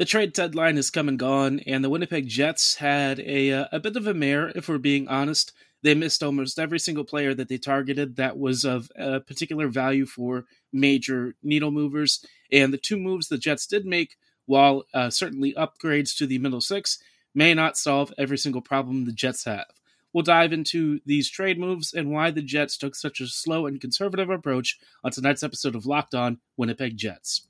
The 0.00 0.06
trade 0.06 0.32
deadline 0.32 0.76
has 0.76 0.88
come 0.88 1.10
and 1.10 1.18
gone, 1.18 1.60
and 1.66 1.84
the 1.84 1.90
Winnipeg 1.90 2.26
Jets 2.26 2.76
had 2.76 3.20
a 3.20 3.52
uh, 3.52 3.66
a 3.70 3.78
bit 3.78 3.96
of 3.96 4.06
a 4.06 4.14
mare, 4.14 4.50
if 4.54 4.66
we're 4.66 4.78
being 4.78 5.06
honest. 5.08 5.52
They 5.82 5.94
missed 5.94 6.22
almost 6.22 6.58
every 6.58 6.78
single 6.78 7.04
player 7.04 7.34
that 7.34 7.50
they 7.50 7.58
targeted 7.58 8.16
that 8.16 8.38
was 8.38 8.64
of 8.64 8.90
a 8.96 9.20
particular 9.20 9.68
value 9.68 10.06
for 10.06 10.46
major 10.72 11.34
needle 11.42 11.70
movers. 11.70 12.24
And 12.50 12.72
the 12.72 12.78
two 12.78 12.96
moves 12.96 13.28
the 13.28 13.36
Jets 13.36 13.66
did 13.66 13.84
make, 13.84 14.16
while 14.46 14.86
uh, 14.94 15.10
certainly 15.10 15.52
upgrades 15.52 16.16
to 16.16 16.26
the 16.26 16.38
middle 16.38 16.62
six, 16.62 16.98
may 17.34 17.52
not 17.52 17.76
solve 17.76 18.10
every 18.16 18.38
single 18.38 18.62
problem 18.62 19.04
the 19.04 19.12
Jets 19.12 19.44
have. 19.44 19.66
We'll 20.14 20.24
dive 20.24 20.54
into 20.54 21.00
these 21.04 21.28
trade 21.28 21.58
moves 21.58 21.92
and 21.92 22.10
why 22.10 22.30
the 22.30 22.40
Jets 22.40 22.78
took 22.78 22.94
such 22.94 23.20
a 23.20 23.26
slow 23.26 23.66
and 23.66 23.78
conservative 23.78 24.30
approach 24.30 24.78
on 25.04 25.10
tonight's 25.12 25.42
episode 25.42 25.74
of 25.74 25.84
Locked 25.84 26.14
On 26.14 26.38
Winnipeg 26.56 26.96
Jets. 26.96 27.49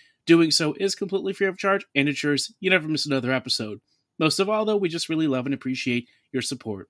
Doing 0.25 0.51
so 0.51 0.75
is 0.79 0.95
completely 0.95 1.33
free 1.33 1.47
of 1.47 1.57
charge 1.57 1.85
and 1.95 2.07
ensures 2.07 2.53
you 2.59 2.69
never 2.69 2.87
miss 2.87 3.05
another 3.05 3.31
episode. 3.31 3.81
Most 4.19 4.39
of 4.39 4.49
all, 4.49 4.65
though, 4.65 4.77
we 4.77 4.89
just 4.89 5.09
really 5.09 5.27
love 5.27 5.45
and 5.45 5.53
appreciate 5.53 6.07
your 6.31 6.43
support. 6.43 6.87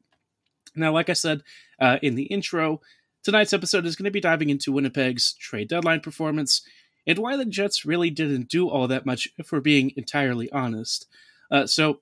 Now, 0.76 0.92
like 0.92 1.10
I 1.10 1.14
said 1.14 1.44
uh, 1.80 1.98
in 2.02 2.16
the 2.16 2.24
intro, 2.24 2.82
tonight's 3.24 3.54
episode 3.54 3.86
is 3.86 3.96
going 3.96 4.06
to 4.06 4.12
be 4.12 4.20
diving 4.20 4.50
into 4.50 4.72
Winnipeg's 4.72 5.34
trade 5.34 5.70
deadline 5.70 6.02
performance 6.02 6.62
and 7.08 7.18
why 7.18 7.36
the 7.36 7.46
Jets 7.46 7.86
really 7.86 8.10
didn't 8.10 8.50
do 8.50 8.70
all 8.70 8.88
that 8.88 9.06
much, 9.06 9.28
if 9.38 9.52
we're 9.52 9.60
being 9.60 9.92
entirely 9.96 10.52
honest. 10.52 11.08
Uh, 11.50 11.66
so, 11.66 12.02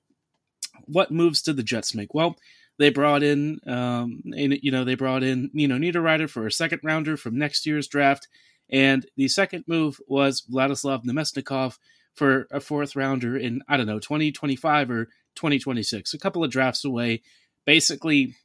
what 0.84 1.10
moves 1.10 1.42
did 1.42 1.56
the 1.56 1.62
Jets 1.62 1.94
make? 1.94 2.14
Well, 2.14 2.36
they 2.78 2.90
brought 2.90 3.22
in, 3.22 3.60
um, 3.66 4.22
you 4.24 4.70
know, 4.70 4.84
they 4.84 4.94
brought 4.94 5.22
in 5.22 5.50
Nino 5.52 5.76
Niederreiter 5.76 6.28
for 6.28 6.46
a 6.46 6.52
second 6.52 6.80
rounder 6.82 7.16
from 7.16 7.38
next 7.38 7.66
year's 7.66 7.88
draft, 7.88 8.28
and 8.70 9.06
the 9.16 9.28
second 9.28 9.64
move 9.66 10.00
was 10.06 10.42
Vladislav 10.42 11.04
Namestnikov 11.04 11.78
for 12.14 12.46
a 12.50 12.60
fourth 12.60 12.96
rounder 12.96 13.36
in, 13.36 13.62
I 13.68 13.76
don't 13.76 13.86
know, 13.86 13.98
2025 13.98 14.90
or 14.90 15.04
2026, 15.34 16.14
a 16.14 16.18
couple 16.18 16.44
of 16.44 16.50
drafts 16.50 16.84
away. 16.84 17.22
Basically, 17.66 18.36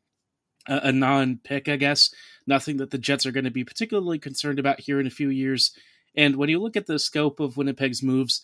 a, 0.68 0.90
a 0.90 0.92
non 0.92 1.40
pick, 1.44 1.70
I 1.70 1.76
guess. 1.76 2.14
Nothing 2.48 2.78
that 2.78 2.92
the 2.92 2.98
Jets 2.98 3.26
are 3.26 3.32
going 3.32 3.46
to 3.46 3.52
be 3.52 3.64
particularly 3.64 4.20
concerned 4.20 4.60
about 4.60 4.80
here 4.80 5.00
in 5.00 5.08
a 5.08 5.12
few 5.12 5.30
years. 5.30 5.72
And 6.16 6.36
when 6.36 6.50
you 6.50 6.62
look 6.62 6.78
at 6.78 6.86
the 6.86 7.00
scope 7.00 7.40
of 7.40 7.58
Winnipeg's 7.58 8.04
moves, 8.04 8.44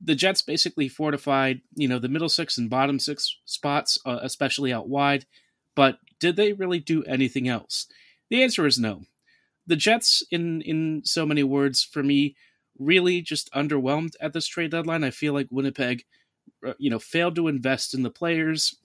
the 0.00 0.14
Jets 0.14 0.42
basically 0.42 0.88
fortified, 0.88 1.60
you 1.74 1.88
know, 1.88 1.98
the 1.98 2.08
middle 2.08 2.28
six 2.28 2.58
and 2.58 2.68
bottom 2.68 2.98
six 2.98 3.36
spots, 3.44 3.98
uh, 4.04 4.18
especially 4.22 4.72
out 4.72 4.88
wide. 4.88 5.26
But 5.76 5.98
did 6.20 6.36
they 6.36 6.52
really 6.52 6.80
do 6.80 7.04
anything 7.04 7.48
else? 7.48 7.86
The 8.30 8.42
answer 8.42 8.66
is 8.66 8.78
no 8.78 9.02
the 9.66 9.76
Jets, 9.76 10.22
in 10.30 10.62
in 10.62 11.02
so 11.04 11.24
many 11.26 11.42
words, 11.42 11.82
for 11.82 12.02
me, 12.02 12.36
really 12.78 13.20
just 13.22 13.52
underwhelmed 13.52 14.14
at 14.20 14.32
this 14.32 14.46
trade 14.46 14.70
deadline. 14.70 15.04
I 15.04 15.10
feel 15.10 15.32
like 15.32 15.48
Winnipeg, 15.50 16.04
uh, 16.66 16.74
you 16.78 16.90
know, 16.90 16.98
failed 16.98 17.36
to 17.36 17.48
invest 17.48 17.94
in 17.94 18.02
the 18.02 18.10
players, 18.10 18.76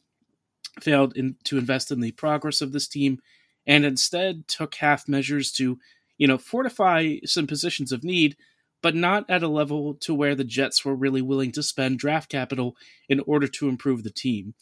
failed 0.80 1.18
in, 1.18 1.36
to 1.46 1.58
invest 1.58 1.92
in 1.92 2.00
the 2.00 2.12
progress 2.12 2.62
of 2.62 2.72
this 2.72 2.88
team, 2.88 3.20
and 3.66 3.86
instead 3.86 4.48
took 4.48 4.76
half 4.76 5.08
measures 5.08 5.52
to, 5.54 5.80
you 6.18 6.28
know, 6.28 6.38
fortify 6.38 7.16
some 7.26 7.48
positions 7.48 7.92
of 7.92 8.04
need, 8.04 8.38
but 8.82 8.96
not 8.96 9.26
at 9.30 9.44
a 9.44 9.48
level 9.48 9.96
to 9.96 10.14
where 10.14 10.36
the 10.36 10.44
Jets 10.44 10.86
were 10.86 10.96
really 10.96 11.22
willing 11.22 11.52
to 11.54 11.64
spend 11.64 12.00
draft 12.00 12.30
capital 12.30 12.76
in 13.10 13.20
order 13.22 13.48
to 13.48 13.70
improve 13.70 14.04
the 14.04 14.10
team. 14.12 14.54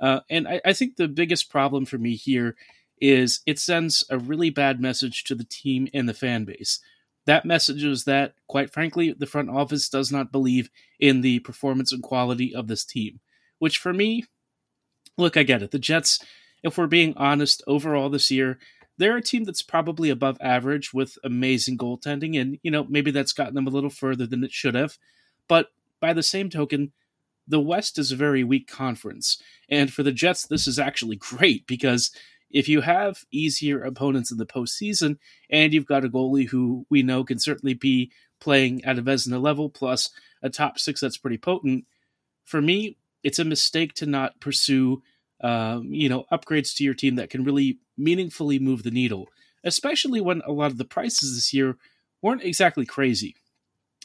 Uh, 0.00 0.20
and 0.28 0.46
I, 0.46 0.60
I 0.64 0.72
think 0.72 0.96
the 0.96 1.08
biggest 1.08 1.50
problem 1.50 1.86
for 1.86 1.98
me 1.98 2.14
here 2.16 2.56
is 3.00 3.40
it 3.46 3.58
sends 3.58 4.04
a 4.10 4.18
really 4.18 4.50
bad 4.50 4.80
message 4.80 5.24
to 5.24 5.34
the 5.34 5.44
team 5.44 5.88
and 5.92 6.08
the 6.08 6.14
fan 6.14 6.44
base. 6.44 6.80
That 7.26 7.46
message 7.46 7.82
is 7.84 8.04
that, 8.04 8.34
quite 8.48 8.72
frankly, 8.72 9.14
the 9.16 9.26
front 9.26 9.50
office 9.50 9.88
does 9.88 10.12
not 10.12 10.32
believe 10.32 10.70
in 11.00 11.22
the 11.22 11.38
performance 11.40 11.92
and 11.92 12.02
quality 12.02 12.54
of 12.54 12.68
this 12.68 12.84
team. 12.84 13.20
Which, 13.58 13.78
for 13.78 13.92
me, 13.92 14.24
look, 15.16 15.36
I 15.36 15.42
get 15.42 15.62
it. 15.62 15.70
The 15.70 15.78
Jets, 15.78 16.18
if 16.62 16.76
we're 16.76 16.86
being 16.86 17.14
honest, 17.16 17.62
overall 17.66 18.10
this 18.10 18.30
year, 18.30 18.58
they're 18.98 19.16
a 19.16 19.22
team 19.22 19.44
that's 19.44 19.62
probably 19.62 20.10
above 20.10 20.36
average 20.40 20.92
with 20.92 21.18
amazing 21.24 21.78
goaltending, 21.78 22.40
and, 22.40 22.58
you 22.62 22.70
know, 22.70 22.84
maybe 22.88 23.10
that's 23.10 23.32
gotten 23.32 23.54
them 23.54 23.66
a 23.66 23.70
little 23.70 23.90
further 23.90 24.26
than 24.26 24.44
it 24.44 24.52
should 24.52 24.74
have. 24.74 24.98
But 25.48 25.68
by 26.00 26.12
the 26.12 26.22
same 26.22 26.50
token, 26.50 26.92
the 27.46 27.60
West 27.60 27.98
is 27.98 28.12
a 28.12 28.16
very 28.16 28.44
weak 28.44 28.68
conference. 28.68 29.40
And 29.68 29.92
for 29.92 30.02
the 30.02 30.12
Jets, 30.12 30.46
this 30.46 30.66
is 30.66 30.78
actually 30.78 31.16
great 31.30 31.66
because 31.66 32.10
if 32.54 32.68
you 32.68 32.80
have 32.80 33.24
easier 33.32 33.82
opponents 33.82 34.30
in 34.30 34.38
the 34.38 34.46
postseason 34.46 35.18
and 35.50 35.74
you've 35.74 35.84
got 35.84 36.04
a 36.04 36.08
goalie 36.08 36.48
who 36.48 36.86
we 36.88 37.02
know 37.02 37.24
can 37.24 37.40
certainly 37.40 37.74
be 37.74 38.12
playing 38.40 38.84
at 38.84 38.96
a 38.96 39.02
Vezina 39.02 39.42
level 39.42 39.68
plus 39.68 40.10
a 40.40 40.48
top 40.48 40.78
six 40.78 41.00
that's 41.00 41.18
pretty 41.18 41.36
potent, 41.36 41.84
for 42.44 42.62
me, 42.62 42.96
it's 43.24 43.40
a 43.40 43.44
mistake 43.44 43.92
to 43.94 44.06
not 44.06 44.40
pursue, 44.40 45.02
um, 45.40 45.92
you 45.92 46.08
know, 46.08 46.26
upgrades 46.30 46.76
to 46.76 46.84
your 46.84 46.94
team 46.94 47.16
that 47.16 47.28
can 47.28 47.42
really 47.42 47.78
meaningfully 47.98 48.60
move 48.60 48.84
the 48.84 48.90
needle, 48.92 49.28
especially 49.64 50.20
when 50.20 50.40
a 50.46 50.52
lot 50.52 50.70
of 50.70 50.78
the 50.78 50.84
prices 50.84 51.34
this 51.34 51.52
year 51.52 51.76
weren't 52.22 52.44
exactly 52.44 52.86
crazy. 52.86 53.34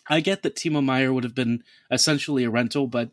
I 0.10 0.22
get 0.22 0.42
that 0.42 0.56
Timo 0.56 0.84
Meier 0.84 1.14
would 1.14 1.24
have 1.24 1.36
been 1.36 1.64
essentially 1.92 2.46
a 2.46 2.50
rental, 2.50 2.88
but 2.88 3.12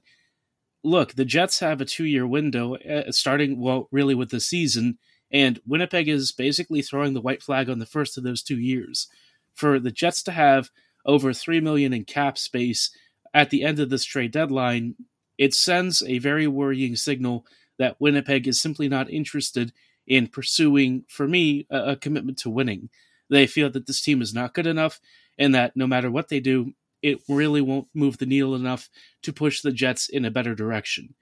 look, 0.83 1.13
the 1.13 1.27
Jets 1.27 1.61
have 1.61 1.83
a 1.83 1.85
two 1.85 2.07
year 2.07 2.27
window 2.27 2.77
uh, 2.77 3.13
starting, 3.13 3.61
well, 3.61 3.89
really 3.91 4.15
with 4.15 4.31
the 4.31 4.41
season 4.41 4.97
and 5.31 5.61
Winnipeg 5.67 6.09
is 6.09 6.33
basically 6.33 6.83
throwing 6.83 7.15
the 7.15 7.21
white 7.21 7.43
flag 7.43 7.69
on 7.69 7.79
the 7.79 7.87
first 7.87 8.17
of 8.17 8.25
those 8.25 8.43
two 8.43 8.59
years. 8.59 9.09
For 9.55 9.79
the 9.79 9.91
Jets 9.91 10.23
to 10.25 10.33
have 10.33 10.71
over 11.05 11.33
three 11.33 11.61
million 11.61 11.93
in 11.93 12.05
cap 12.05 12.39
space 12.39 12.91
at 13.35 13.51
the 13.51 13.63
end 13.63 13.81
of 13.81 13.91
this 13.91 14.05
trade 14.05 14.33
deadline, 14.33 14.95
it 15.39 15.55
sends 15.55 16.03
a 16.03 16.19
very 16.19 16.47
worrying 16.47 16.97
signal 16.97 17.47
that 17.79 18.01
Winnipeg 18.01 18.49
is 18.49 18.61
simply 18.61 18.89
not 18.89 19.11
interested 19.11 19.73
in 20.07 20.29
pursuing, 20.29 21.05
for 21.09 21.27
me, 21.27 21.67
a, 21.71 21.93
a 21.93 21.97
commitment 21.97 22.39
to 22.39 22.51
winning. 22.51 22.89
They 23.29 23.47
feel 23.47 23.71
that 23.71 23.87
this 23.87 24.01
team 24.01 24.23
is 24.23 24.33
not 24.33 24.55
good 24.55 24.67
enough 24.67 25.01
and 25.39 25.55
that 25.55 25.77
no 25.77 25.87
matter 25.87 26.11
what 26.11 26.29
they 26.29 26.41
do, 26.41 26.73
it 27.03 27.21
really 27.29 27.61
won't 27.61 27.89
move 27.93 28.19
the 28.19 28.27
needle 28.27 28.55
enough 28.55 28.89
to 29.23 29.33
push 29.33 29.61
the 29.61 29.73
Jets 29.73 30.09
in 30.09 30.25
a 30.25 30.31
better 30.31 30.55
direction. 30.55 31.15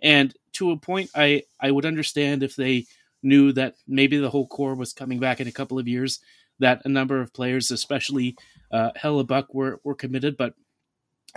And 0.00 0.34
to 0.52 0.70
a 0.70 0.76
point, 0.76 1.10
I, 1.14 1.42
I 1.60 1.70
would 1.70 1.84
understand 1.84 2.42
if 2.42 2.56
they 2.56 2.86
knew 3.22 3.52
that 3.52 3.74
maybe 3.86 4.18
the 4.18 4.30
whole 4.30 4.46
core 4.46 4.74
was 4.74 4.92
coming 4.92 5.18
back 5.18 5.40
in 5.40 5.48
a 5.48 5.52
couple 5.52 5.78
of 5.78 5.88
years, 5.88 6.20
that 6.58 6.82
a 6.84 6.88
number 6.88 7.20
of 7.20 7.32
players, 7.32 7.70
especially 7.70 8.36
uh, 8.72 8.90
Hellebuyck, 8.96 9.46
were, 9.52 9.80
were 9.84 9.94
committed. 9.94 10.36
But 10.36 10.54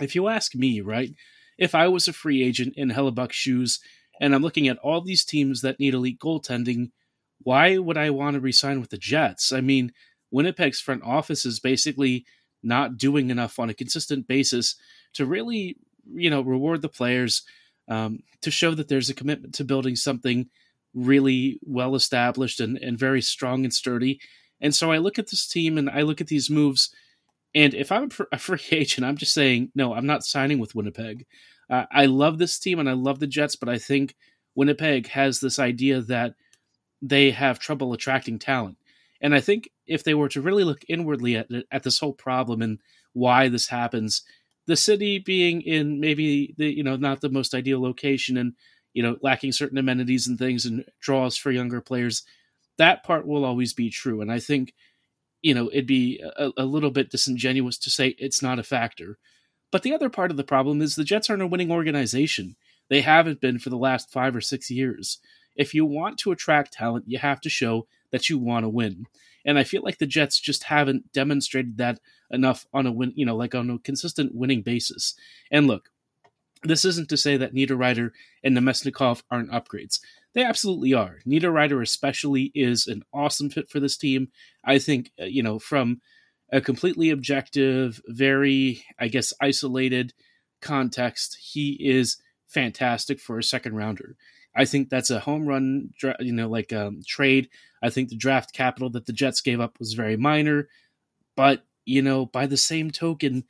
if 0.00 0.14
you 0.14 0.28
ask 0.28 0.54
me, 0.54 0.80
right, 0.80 1.14
if 1.58 1.74
I 1.74 1.88
was 1.88 2.08
a 2.08 2.12
free 2.12 2.42
agent 2.42 2.74
in 2.76 2.90
Hellebuyck's 2.90 3.36
shoes 3.36 3.80
and 4.20 4.34
I'm 4.34 4.42
looking 4.42 4.68
at 4.68 4.78
all 4.78 5.00
these 5.00 5.24
teams 5.24 5.62
that 5.62 5.78
need 5.78 5.94
elite 5.94 6.18
goaltending, 6.18 6.90
why 7.42 7.78
would 7.78 7.96
I 7.96 8.10
want 8.10 8.34
to 8.34 8.40
resign 8.40 8.80
with 8.80 8.90
the 8.90 8.98
Jets? 8.98 9.52
I 9.52 9.60
mean, 9.60 9.92
Winnipeg's 10.32 10.80
front 10.80 11.02
office 11.02 11.44
is 11.44 11.60
basically 11.60 12.24
not 12.62 12.96
doing 12.96 13.30
enough 13.30 13.58
on 13.58 13.68
a 13.68 13.74
consistent 13.74 14.26
basis 14.26 14.76
to 15.14 15.26
really, 15.26 15.76
you 16.14 16.30
know, 16.30 16.40
reward 16.40 16.82
the 16.82 16.88
players, 16.88 17.42
um, 17.88 18.22
to 18.40 18.50
show 18.50 18.74
that 18.74 18.88
there's 18.88 19.10
a 19.10 19.14
commitment 19.14 19.54
to 19.54 19.64
building 19.64 19.96
something 19.96 20.48
really 20.94 21.58
well 21.62 21.94
established 21.94 22.60
and, 22.60 22.76
and 22.78 22.98
very 22.98 23.22
strong 23.22 23.64
and 23.64 23.72
sturdy. 23.72 24.20
And 24.60 24.74
so 24.74 24.92
I 24.92 24.98
look 24.98 25.18
at 25.18 25.28
this 25.28 25.46
team 25.46 25.78
and 25.78 25.90
I 25.90 26.02
look 26.02 26.20
at 26.20 26.28
these 26.28 26.50
moves. 26.50 26.94
And 27.54 27.74
if 27.74 27.90
I'm 27.90 28.10
a 28.30 28.38
free 28.38 28.60
agent, 28.70 29.06
I'm 29.06 29.16
just 29.16 29.34
saying, 29.34 29.70
no, 29.74 29.94
I'm 29.94 30.06
not 30.06 30.24
signing 30.24 30.58
with 30.58 30.74
Winnipeg. 30.74 31.26
uh, 31.70 31.86
I 31.90 32.06
love 32.06 32.38
this 32.38 32.58
team 32.58 32.78
and 32.78 32.88
I 32.88 32.92
love 32.92 33.18
the 33.20 33.26
Jets, 33.26 33.56
but 33.56 33.68
I 33.68 33.78
think 33.78 34.14
Winnipeg 34.54 35.08
has 35.08 35.40
this 35.40 35.58
idea 35.58 36.00
that 36.02 36.34
they 37.00 37.30
have 37.30 37.58
trouble 37.58 37.92
attracting 37.92 38.38
talent. 38.38 38.76
And 39.20 39.34
I 39.34 39.40
think 39.40 39.70
if 39.86 40.04
they 40.04 40.14
were 40.14 40.28
to 40.30 40.42
really 40.42 40.64
look 40.64 40.84
inwardly 40.88 41.36
at 41.36 41.46
at 41.70 41.82
this 41.82 41.98
whole 41.98 42.12
problem 42.12 42.60
and 42.60 42.80
why 43.12 43.48
this 43.48 43.68
happens, 43.68 44.22
the 44.66 44.76
city 44.76 45.18
being 45.18 45.62
in 45.62 46.00
maybe 46.00 46.54
the 46.58 46.66
you 46.66 46.82
know 46.82 46.96
not 46.96 47.20
the 47.20 47.28
most 47.28 47.54
ideal 47.54 47.80
location 47.80 48.36
and 48.36 48.54
you 48.92 49.02
know 49.02 49.16
lacking 49.22 49.52
certain 49.52 49.78
amenities 49.78 50.26
and 50.26 50.38
things 50.38 50.66
and 50.66 50.84
draws 51.00 51.36
for 51.36 51.50
younger 51.50 51.80
players, 51.80 52.22
that 52.78 53.02
part 53.04 53.26
will 53.26 53.44
always 53.44 53.72
be 53.72 53.90
true. 53.90 54.20
And 54.20 54.30
I 54.30 54.38
think 54.38 54.74
you 55.42 55.54
know 55.54 55.68
it'd 55.70 55.86
be 55.86 56.22
a, 56.36 56.50
a 56.56 56.64
little 56.64 56.90
bit 56.90 57.10
disingenuous 57.10 57.78
to 57.78 57.90
say 57.90 58.14
it's 58.18 58.42
not 58.42 58.58
a 58.58 58.64
factor. 58.64 59.18
But 59.70 59.82
the 59.82 59.94
other 59.94 60.10
part 60.10 60.30
of 60.30 60.36
the 60.36 60.44
problem 60.44 60.82
is 60.82 60.94
the 60.94 61.04
Jets 61.04 61.30
aren't 61.30 61.42
a 61.42 61.46
winning 61.46 61.70
organization. 61.70 62.56
They 62.90 63.00
haven't 63.00 63.40
been 63.40 63.58
for 63.58 63.70
the 63.70 63.78
last 63.78 64.10
five 64.10 64.36
or 64.36 64.42
six 64.42 64.70
years. 64.70 65.18
If 65.56 65.74
you 65.74 65.84
want 65.86 66.18
to 66.18 66.32
attract 66.32 66.74
talent, 66.74 67.06
you 67.08 67.18
have 67.18 67.40
to 67.40 67.48
show 67.48 67.86
that 68.10 68.28
you 68.28 68.38
want 68.38 68.64
to 68.64 68.68
win. 68.68 69.06
And 69.44 69.58
I 69.58 69.64
feel 69.64 69.82
like 69.82 69.98
the 69.98 70.06
Jets 70.06 70.38
just 70.38 70.64
haven't 70.64 71.12
demonstrated 71.12 71.78
that 71.78 72.00
enough 72.30 72.66
on 72.72 72.86
a 72.86 72.92
win, 72.92 73.12
you 73.16 73.26
know, 73.26 73.36
like 73.36 73.54
on 73.54 73.70
a 73.70 73.78
consistent 73.78 74.34
winning 74.34 74.62
basis. 74.62 75.14
And 75.50 75.66
look, 75.66 75.90
this 76.62 76.84
isn't 76.84 77.08
to 77.08 77.16
say 77.16 77.36
that 77.36 77.54
Niederreiter 77.54 78.10
and 78.42 78.56
Namestnikov 78.56 79.22
aren't 79.30 79.50
upgrades. 79.50 80.00
They 80.34 80.44
absolutely 80.44 80.94
are. 80.94 81.18
Niederreiter 81.26 81.82
especially 81.82 82.52
is 82.54 82.86
an 82.86 83.02
awesome 83.12 83.50
fit 83.50 83.68
for 83.68 83.80
this 83.80 83.96
team. 83.96 84.28
I 84.64 84.78
think, 84.78 85.10
uh, 85.20 85.24
you 85.24 85.42
know, 85.42 85.58
from 85.58 86.00
a 86.52 86.60
completely 86.60 87.10
objective, 87.10 88.00
very, 88.06 88.84
I 88.98 89.08
guess, 89.08 89.32
isolated 89.40 90.14
context, 90.60 91.36
he 91.40 91.76
is 91.80 92.18
fantastic 92.46 93.20
for 93.20 93.38
a 93.38 93.42
second 93.42 93.76
rounder. 93.76 94.16
I 94.54 94.66
think 94.66 94.90
that's 94.90 95.10
a 95.10 95.20
home 95.20 95.46
run, 95.46 95.90
you 96.20 96.32
know, 96.32 96.48
like 96.48 96.72
um, 96.72 97.00
trade. 97.06 97.48
I 97.82 97.90
think 97.90 98.08
the 98.08 98.16
draft 98.16 98.52
capital 98.52 98.90
that 98.90 99.06
the 99.06 99.12
Jets 99.12 99.40
gave 99.40 99.60
up 99.60 99.78
was 99.78 99.94
very 99.94 100.16
minor, 100.16 100.68
but 101.36 101.64
you 101.84 102.02
know, 102.02 102.26
by 102.26 102.46
the 102.46 102.56
same 102.56 102.90
token, 102.90 103.44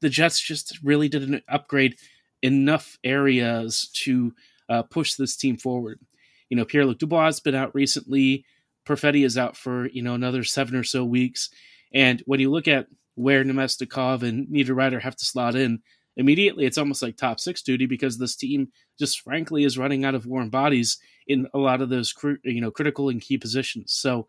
the 0.00 0.08
Jets 0.08 0.40
just 0.40 0.78
really 0.82 1.08
didn't 1.08 1.44
upgrade 1.48 1.96
enough 2.42 2.98
areas 3.04 3.90
to 4.04 4.34
uh, 4.68 4.82
push 4.82 5.14
this 5.14 5.36
team 5.36 5.56
forward. 5.56 6.00
You 6.48 6.56
know, 6.56 6.64
Pierre 6.64 6.84
Luc 6.84 6.98
Dubois 6.98 7.26
has 7.26 7.40
been 7.40 7.54
out 7.54 7.74
recently. 7.74 8.44
Perfetti 8.86 9.24
is 9.24 9.36
out 9.36 9.56
for 9.56 9.88
you 9.88 10.02
know 10.02 10.14
another 10.14 10.44
seven 10.44 10.76
or 10.76 10.84
so 10.84 11.04
weeks, 11.04 11.50
and 11.92 12.22
when 12.26 12.40
you 12.40 12.50
look 12.50 12.68
at 12.68 12.86
where 13.16 13.44
Namestnikov 13.44 14.22
and 14.22 14.46
Niederreiter 14.48 15.00
have 15.00 15.16
to 15.16 15.24
slot 15.24 15.56
in, 15.56 15.80
immediately 16.16 16.64
it's 16.64 16.78
almost 16.78 17.02
like 17.02 17.16
top 17.16 17.40
six 17.40 17.62
duty 17.62 17.86
because 17.86 18.18
this 18.18 18.36
team 18.36 18.68
just 18.98 19.20
frankly 19.20 19.64
is 19.64 19.78
running 19.78 20.04
out 20.04 20.14
of 20.14 20.26
warm 20.26 20.50
bodies 20.50 20.98
in 21.26 21.46
a 21.54 21.58
lot 21.58 21.80
of 21.80 21.88
those 21.88 22.14
you 22.44 22.60
know 22.60 22.70
critical 22.70 23.08
and 23.08 23.20
key 23.20 23.38
positions. 23.38 23.92
So 23.92 24.28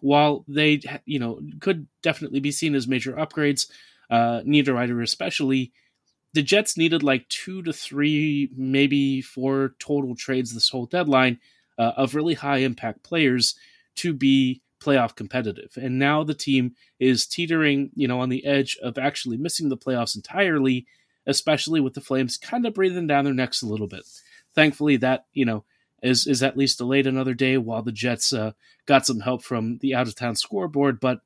while 0.00 0.44
they 0.48 0.80
you 1.06 1.18
know 1.18 1.40
could 1.60 1.86
definitely 2.02 2.40
be 2.40 2.52
seen 2.52 2.74
as 2.74 2.86
major 2.88 3.12
upgrades, 3.12 3.70
uh, 4.12 4.42
Niederreiter 4.42 5.02
especially, 5.02 5.72
the 6.34 6.42
Jets 6.42 6.76
needed 6.76 7.02
like 7.02 7.28
two 7.28 7.62
to 7.62 7.72
three, 7.72 8.50
maybe 8.54 9.22
four 9.22 9.74
total 9.78 10.14
trades 10.14 10.52
this 10.52 10.68
whole 10.68 10.86
deadline 10.86 11.40
uh, 11.78 11.92
of 11.96 12.14
really 12.14 12.34
high 12.34 12.58
impact 12.58 13.02
players 13.02 13.54
to 13.96 14.12
be 14.12 14.60
playoff 14.82 15.16
competitive. 15.16 15.72
And 15.76 15.98
now 15.98 16.24
the 16.24 16.34
team 16.34 16.74
is 16.98 17.26
teetering, 17.26 17.90
you 17.94 18.06
know, 18.06 18.20
on 18.20 18.28
the 18.28 18.44
edge 18.44 18.76
of 18.82 18.98
actually 18.98 19.38
missing 19.38 19.68
the 19.68 19.76
playoffs 19.78 20.14
entirely, 20.14 20.86
especially 21.26 21.80
with 21.80 21.94
the 21.94 22.00
Flames 22.00 22.36
kind 22.36 22.66
of 22.66 22.74
breathing 22.74 23.06
down 23.06 23.24
their 23.24 23.34
necks 23.34 23.62
a 23.62 23.66
little 23.66 23.86
bit. 23.86 24.02
Thankfully, 24.54 24.96
that, 24.98 25.26
you 25.32 25.46
know, 25.46 25.64
is, 26.02 26.26
is 26.26 26.42
at 26.42 26.56
least 26.56 26.78
delayed 26.78 27.06
another 27.06 27.34
day 27.34 27.56
while 27.56 27.82
the 27.82 27.92
Jets 27.92 28.32
uh, 28.32 28.52
got 28.86 29.06
some 29.06 29.20
help 29.20 29.42
from 29.42 29.78
the 29.78 29.94
out 29.94 30.08
of 30.08 30.14
town 30.14 30.36
scoreboard. 30.36 31.00
But, 31.00 31.20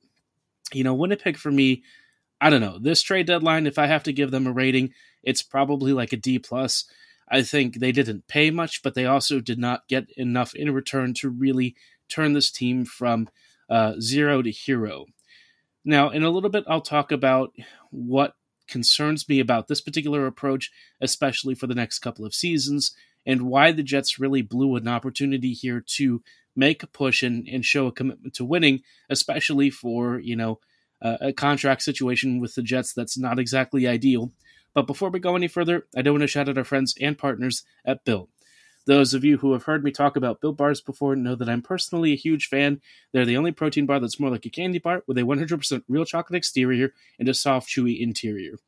you 0.73 0.85
know, 0.85 0.95
Winnipeg 0.95 1.37
for 1.37 1.51
me, 1.51 1.83
I 2.41 2.51
don't 2.51 2.61
know. 2.61 2.79
This 2.79 3.03
trade 3.03 3.27
deadline, 3.27 3.67
if 3.67 3.79
I 3.79 3.87
have 3.87 4.03
to 4.05 4.13
give 4.13 4.31
them 4.31 4.47
a 4.47 4.53
rating, 4.53 4.93
it's 5.23 5.43
probably 5.43 5.93
like 5.93 6.13
a 6.13 6.17
D 6.17 6.39
plus. 6.39 6.85
I 7.29 7.43
think 7.43 7.77
they 7.77 7.93
didn't 7.93 8.29
pay 8.29 8.51
much, 8.51 8.83
but 8.83 8.95
they 8.95 9.07
also 9.07 9.41
did 9.41 9.59
not 9.59 9.89
get 9.89 10.11
enough 10.17 10.55
in 10.55 10.73
return 10.73 11.15
to 11.15 11.29
really 11.29 11.75
turn 12.09 12.35
this 12.35 12.51
team 12.51 12.85
from 12.85 13.29
uh, 13.69 13.95
zero 14.01 14.43
to 14.43 14.51
hero. 14.51 15.07
Now, 15.85 16.11
in 16.11 16.23
a 16.23 16.31
little 16.31 16.51
bit, 16.51 16.65
I'll 16.69 16.81
talk 16.81 17.11
about 17.11 17.53
what 17.91 18.35
concerns 18.69 19.29
me 19.29 19.41
about 19.41 19.69
this 19.69 19.81
particular 19.81 20.27
approach, 20.27 20.71
especially 21.01 21.55
for 21.55 21.67
the 21.67 21.75
next 21.75 22.01
couple 22.01 22.25
of 22.25 22.35
seasons, 22.35 22.93
and 23.25 23.43
why 23.43 23.73
the 23.73 23.83
Jets 23.83 24.19
really 24.19 24.43
blew 24.43 24.77
an 24.77 24.89
opportunity 24.89 25.53
here 25.53 25.81
to 25.81 26.23
make 26.55 26.83
a 26.83 26.89
push 26.89 27.23
and, 27.23 27.49
and 27.49 27.65
show 27.65 27.87
a 27.87 27.93
commitment 27.93 28.35
to 28.35 28.45
winning, 28.45 28.83
especially 29.11 29.71
for, 29.71 30.19
you 30.19 30.37
know, 30.37 30.61
uh, 31.03 31.17
a 31.21 31.33
contract 31.33 31.83
situation 31.83 32.41
with 32.41 32.55
the 32.55 32.63
Jets 32.63 32.93
that's 32.93 33.19
not 33.19 33.39
exactly 33.39 33.87
ideal. 33.87 34.33
But 34.75 34.87
before 34.87 35.11
we 35.11 35.21
go 35.21 35.37
any 35.37 35.49
further, 35.49 35.87
I 35.97 36.03
do 36.03 36.13
want 36.13 36.23
to 36.23 36.27
shout 36.27 36.49
out 36.49 36.59
our 36.59 36.65
friends 36.65 36.95
and 37.01 37.17
partners 37.17 37.65
at 37.85 38.05
Built. 38.05 38.29
Those 38.87 39.15
of 39.15 39.25
you 39.25 39.39
who 39.39 39.53
have 39.53 39.65
heard 39.65 39.83
me 39.83 39.91
talk 39.91 40.17
about 40.17 40.41
Built 40.41 40.57
Bars 40.57 40.81
before 40.81 41.17
know 41.17 41.35
that 41.35 41.49
I'm 41.49 41.61
personally 41.61 42.13
a 42.13 42.17
huge 42.17 42.47
fan. 42.47 42.81
They're 43.13 43.25
the 43.25 43.37
only 43.37 43.51
protein 43.51 43.85
bar 43.85 43.99
that's 43.99 44.21
more 44.21 44.31
like 44.31 44.47
a 44.47 44.51
candy 44.51 44.79
bar 44.79 45.03
with 45.09 45.19
a 45.19 45.23
100% 45.23 45.83
real 45.89 46.05
chocolate 46.05 46.37
exterior 46.37 46.93
and 47.19 47.29
a 47.29 47.35
soft, 47.35 47.69
chewy 47.69 48.01
interior. 48.01 48.59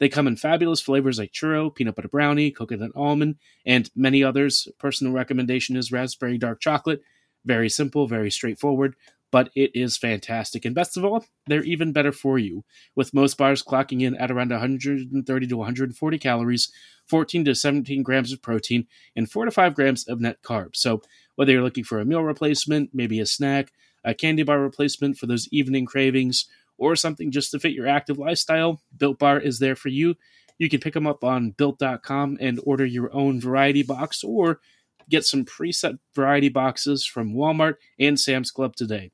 They 0.00 0.08
come 0.08 0.26
in 0.26 0.34
fabulous 0.34 0.80
flavors 0.80 1.20
like 1.20 1.32
churro, 1.32 1.72
peanut 1.72 1.94
butter 1.94 2.08
brownie, 2.08 2.50
coconut 2.50 2.90
almond, 2.96 3.36
and 3.64 3.88
many 3.94 4.24
others. 4.24 4.66
Personal 4.78 5.12
recommendation 5.12 5.76
is 5.76 5.92
raspberry 5.92 6.38
dark 6.38 6.60
chocolate. 6.60 7.02
Very 7.44 7.68
simple, 7.68 8.08
very 8.08 8.32
straightforward 8.32 8.96
but 9.30 9.50
it 9.54 9.70
is 9.74 9.96
fantastic. 9.96 10.64
And 10.64 10.74
best 10.74 10.96
of 10.96 11.04
all, 11.04 11.24
they're 11.46 11.64
even 11.64 11.92
better 11.92 12.12
for 12.12 12.38
you, 12.38 12.64
with 12.94 13.14
most 13.14 13.36
bars 13.36 13.62
clocking 13.62 14.02
in 14.02 14.16
at 14.16 14.30
around 14.30 14.50
130 14.50 15.46
to 15.46 15.56
140 15.56 16.18
calories, 16.18 16.72
14 17.06 17.44
to 17.44 17.54
17 17.54 18.02
grams 18.02 18.32
of 18.32 18.42
protein, 18.42 18.86
and 19.14 19.30
4 19.30 19.46
to 19.46 19.50
5 19.50 19.74
grams 19.74 20.08
of 20.08 20.20
net 20.20 20.42
carbs. 20.42 20.76
So, 20.76 21.02
whether 21.34 21.52
you're 21.52 21.62
looking 21.62 21.84
for 21.84 22.00
a 22.00 22.04
meal 22.04 22.22
replacement, 22.22 22.90
maybe 22.92 23.20
a 23.20 23.26
snack, 23.26 23.72
a 24.04 24.14
candy 24.14 24.42
bar 24.42 24.60
replacement 24.60 25.18
for 25.18 25.26
those 25.26 25.48
evening 25.52 25.86
cravings, 25.86 26.46
or 26.78 26.96
something 26.96 27.30
just 27.30 27.50
to 27.50 27.58
fit 27.58 27.72
your 27.72 27.88
active 27.88 28.18
lifestyle, 28.18 28.80
Built 28.96 29.18
Bar 29.18 29.40
is 29.40 29.58
there 29.58 29.76
for 29.76 29.88
you. 29.88 30.16
You 30.58 30.68
can 30.68 30.80
pick 30.80 30.94
them 30.94 31.06
up 31.06 31.22
on 31.22 31.50
built.com 31.50 32.38
and 32.40 32.60
order 32.64 32.84
your 32.84 33.14
own 33.14 33.40
variety 33.40 33.82
box 33.82 34.24
or 34.24 34.60
get 35.08 35.24
some 35.24 35.44
preset 35.44 35.98
variety 36.14 36.48
boxes 36.48 37.04
from 37.04 37.34
Walmart 37.34 37.74
and 37.98 38.18
Sam's 38.18 38.50
Club 38.50 38.76
today. 38.76 39.10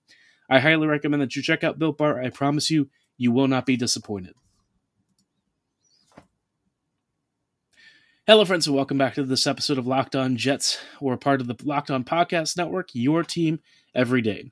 I 0.50 0.60
highly 0.60 0.86
recommend 0.86 1.22
that 1.22 1.36
you 1.36 1.42
check 1.42 1.64
out 1.64 1.78
Built 1.78 1.98
Bar. 1.98 2.22
I 2.22 2.30
promise 2.30 2.70
you, 2.70 2.88
you 3.16 3.32
will 3.32 3.48
not 3.48 3.66
be 3.66 3.76
disappointed. 3.76 4.34
Hello, 8.26 8.44
friends, 8.44 8.66
and 8.66 8.74
welcome 8.74 8.96
back 8.96 9.14
to 9.14 9.22
this 9.22 9.46
episode 9.46 9.76
of 9.76 9.86
Locked 9.86 10.16
On 10.16 10.36
Jets. 10.36 10.78
We're 11.00 11.18
part 11.18 11.42
of 11.42 11.46
the 11.46 11.56
Locked 11.62 11.90
On 11.90 12.04
Podcast 12.04 12.56
Network, 12.56 12.88
your 12.94 13.22
team 13.22 13.60
every 13.94 14.22
day. 14.22 14.50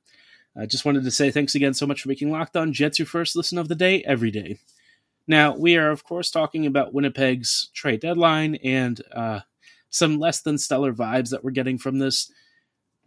I 0.55 0.67
just 0.67 0.85
wanted 0.85 1.05
to 1.05 1.11
say 1.11 1.31
thanks 1.31 1.55
again 1.55 1.73
so 1.73 1.87
much 1.87 2.03
for 2.03 2.11
making 2.11 2.31
Locked 2.31 2.57
On 2.57 2.75
Jets 2.75 2.99
your 2.99 3.07
first 3.07 3.35
listen 3.35 3.57
of 3.57 3.69
the 3.69 3.75
day 3.75 4.03
every 4.03 4.31
day. 4.31 4.59
Now, 5.27 5.57
we 5.57 5.77
are, 5.77 5.91
of 5.91 6.05
course, 6.05 6.31
talking 6.31 6.67
about 6.67 6.93
Winnipeg's 6.93 7.71
trade 7.73 8.01
deadline 8.01 8.57
and 8.57 9.01
uh, 9.11 9.41
some 9.93 10.19
less 10.19 10.41
than 10.41 10.59
stellar 10.59 10.93
vibes 10.93 11.31
that 11.31 11.45
we're 11.45 11.53
getting 11.53 11.79
from 11.79 11.99
this. 11.99 12.33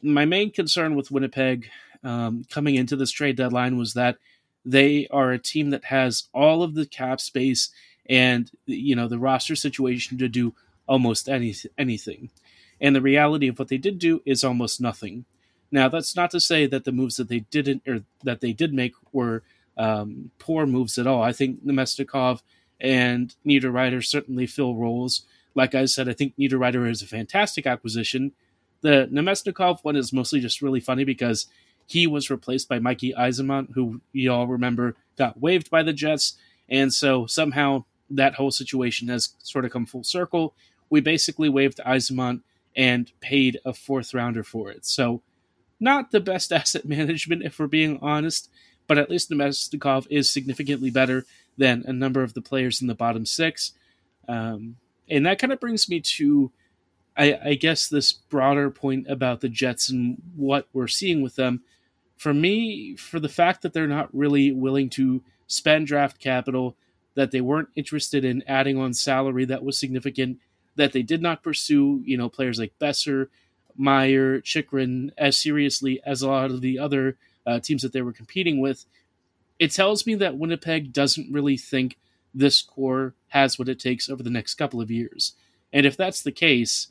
My 0.01 0.24
main 0.24 0.51
concern 0.51 0.96
with 0.96 1.12
Winnipeg 1.12 1.70
um, 2.04 2.46
coming 2.50 2.75
into 2.75 2.96
this 2.96 3.12
trade 3.12 3.36
deadline 3.36 3.77
was 3.77 3.96
that 3.96 4.18
they 4.63 5.08
are 5.10 5.32
a 5.32 5.39
team 5.39 5.72
that 5.72 5.86
has 5.86 6.30
all 6.34 6.63
of 6.63 6.75
the 6.75 6.86
cap 6.86 7.20
space 7.20 7.70
and 8.08 8.51
you 8.68 8.96
know 8.96 9.08
the 9.08 9.18
roster 9.18 9.56
situation 9.56 10.18
to 10.20 10.30
do 10.30 10.54
almost 10.88 11.27
any, 11.27 11.56
anything. 11.77 12.30
And 12.80 12.96
the 12.96 13.01
reality 13.01 13.48
of 13.48 13.58
what 13.58 13.70
they 13.70 13.77
did 13.80 13.98
do 13.98 14.22
is 14.25 14.44
almost 14.44 14.80
nothing. 14.80 15.25
Now, 15.72 15.89
that's 15.89 16.15
not 16.15 16.30
to 16.32 16.39
say 16.39 16.68
that 16.68 16.84
the 16.84 16.92
moves 16.92 17.18
that 17.18 17.30
they 17.30 17.39
didn't 17.39 17.82
or 17.88 18.01
that 18.24 18.42
they 18.42 18.54
did 18.54 18.74
make 18.74 18.94
were 19.12 19.42
um, 19.77 20.30
poor 20.38 20.68
moves 20.68 21.00
at 21.00 21.08
all. 21.08 21.24
I 21.24 21.34
think 21.34 21.65
Namestnikov 21.65 22.42
and 22.80 23.34
Niederreiter 23.46 24.06
certainly 24.06 24.46
fill 24.46 24.75
roles. 24.75 25.24
Like 25.56 25.74
I 25.74 25.86
said, 25.86 26.08
I 26.10 26.14
think 26.14 26.36
Niederreiter 26.38 26.90
is 26.90 27.02
a 27.02 27.08
fantastic 27.08 27.66
acquisition. 27.66 28.34
The 28.82 29.10
Namestnikov 29.12 29.80
one 29.84 29.96
is 29.96 30.14
mostly 30.14 30.40
just 30.42 30.62
really 30.62 30.82
funny 30.82 31.06
because 31.06 31.48
he 31.88 32.08
was 32.08 32.30
replaced 32.30 32.68
by 32.68 32.80
Mikey 32.80 33.14
Eyssimont, 33.14 33.74
who 33.74 34.02
you 34.12 34.32
all 34.32 34.48
remember 34.48 34.96
got 35.18 35.40
waived 35.40 35.70
by 35.70 35.82
the 35.82 35.94
Jets. 35.94 36.38
And 36.68 36.94
so 36.94 37.26
somehow 37.26 37.86
that 38.10 38.36
whole 38.36 38.52
situation 38.52 39.08
has 39.08 39.34
sort 39.40 39.66
of 39.66 39.72
come 39.72 39.86
full 39.86 40.04
circle. 40.04 40.54
We 40.90 41.02
basically 41.02 41.50
waived 41.50 41.80
Eyssimont 41.86 42.42
and 42.76 43.12
paid 43.22 43.60
a 43.66 43.74
fourth 43.74 44.14
rounder 44.14 44.44
for 44.44 44.70
it. 44.70 44.86
So 44.86 45.22
not 45.80 46.12
the 46.12 46.20
best 46.20 46.52
asset 46.54 46.86
management, 46.86 47.44
if 47.44 47.60
we're 47.60 47.68
being 47.68 48.00
honest, 48.02 48.50
but 48.88 48.98
at 48.98 49.10
least 49.10 49.30
Namestnikov 49.30 50.08
is 50.10 50.32
significantly 50.32 50.90
better 50.90 51.26
than 51.58 51.84
a 51.88 51.94
number 51.94 52.22
of 52.22 52.34
the 52.34 52.42
players 52.42 52.82
in 52.82 52.88
the 52.88 52.96
bottom 52.96 53.26
six. 53.26 53.72
Um, 54.28 54.76
and 55.10 55.26
that 55.26 55.40
kind 55.40 55.54
of 55.54 55.60
brings 55.60 55.90
me 55.90 56.00
to, 56.02 56.52
I, 57.18 57.40
I 57.44 57.54
guess, 57.56 57.88
this 57.88 58.12
broader 58.12 58.70
point 58.70 59.08
about 59.10 59.42
the 59.42 59.50
Jets 59.50 59.90
and 59.90 60.22
what 60.36 60.68
we're 60.74 60.88
seeing 60.88 61.22
with 61.22 61.36
them. 61.36 61.62
For 62.18 62.34
me, 62.34 62.96
for 62.96 63.20
the 63.20 63.30
fact 63.30 63.62
that 63.62 63.74
they're 63.74 63.88
not 63.88 64.14
really 64.14 64.52
willing 64.52 64.90
to 64.92 65.22
spend 65.48 65.88
draft 65.88 66.20
capital, 66.20 66.76
that 67.16 67.32
they 67.32 67.42
weren't 67.42 67.70
interested 67.76 68.26
in 68.26 68.44
adding 68.48 68.78
on 68.78 68.94
salary 68.94 69.46
that 69.46 69.64
was 69.64 69.78
significant, 69.78 70.40
that 70.76 70.92
they 70.92 71.04
did 71.04 71.22
not 71.22 71.44
pursue, 71.44 72.02
you 72.06 72.18
know, 72.18 72.30
players 72.30 72.60
like 72.60 72.74
Boeser, 72.80 73.28
Meier, 73.78 74.42
Chychrun 74.42 75.12
as 75.18 75.38
seriously 75.38 76.02
as 76.06 76.22
a 76.22 76.28
lot 76.28 76.52
of 76.52 76.62
the 76.62 76.80
other 76.80 77.18
uh, 77.46 77.60
teams 77.60 77.82
that 77.82 77.94
they 77.94 78.02
were 78.02 78.14
competing 78.14 78.60
with. 78.60 78.86
It 79.60 79.72
tells 79.72 80.06
me 80.06 80.16
that 80.16 80.38
Winnipeg 80.38 80.92
doesn't 80.92 81.32
really 81.32 81.58
think 81.58 81.98
this 82.36 82.62
core 82.62 83.15
has 83.30 83.58
what 83.58 83.70
it 83.70 83.80
takes 83.80 84.10
over 84.10 84.22
the 84.22 84.30
next 84.30 84.56
couple 84.56 84.82
of 84.82 84.92
years. 84.92 85.34
And 85.72 85.86
if 85.86 85.96
that's 85.98 86.22
the 86.22 86.32
case, 86.32 86.89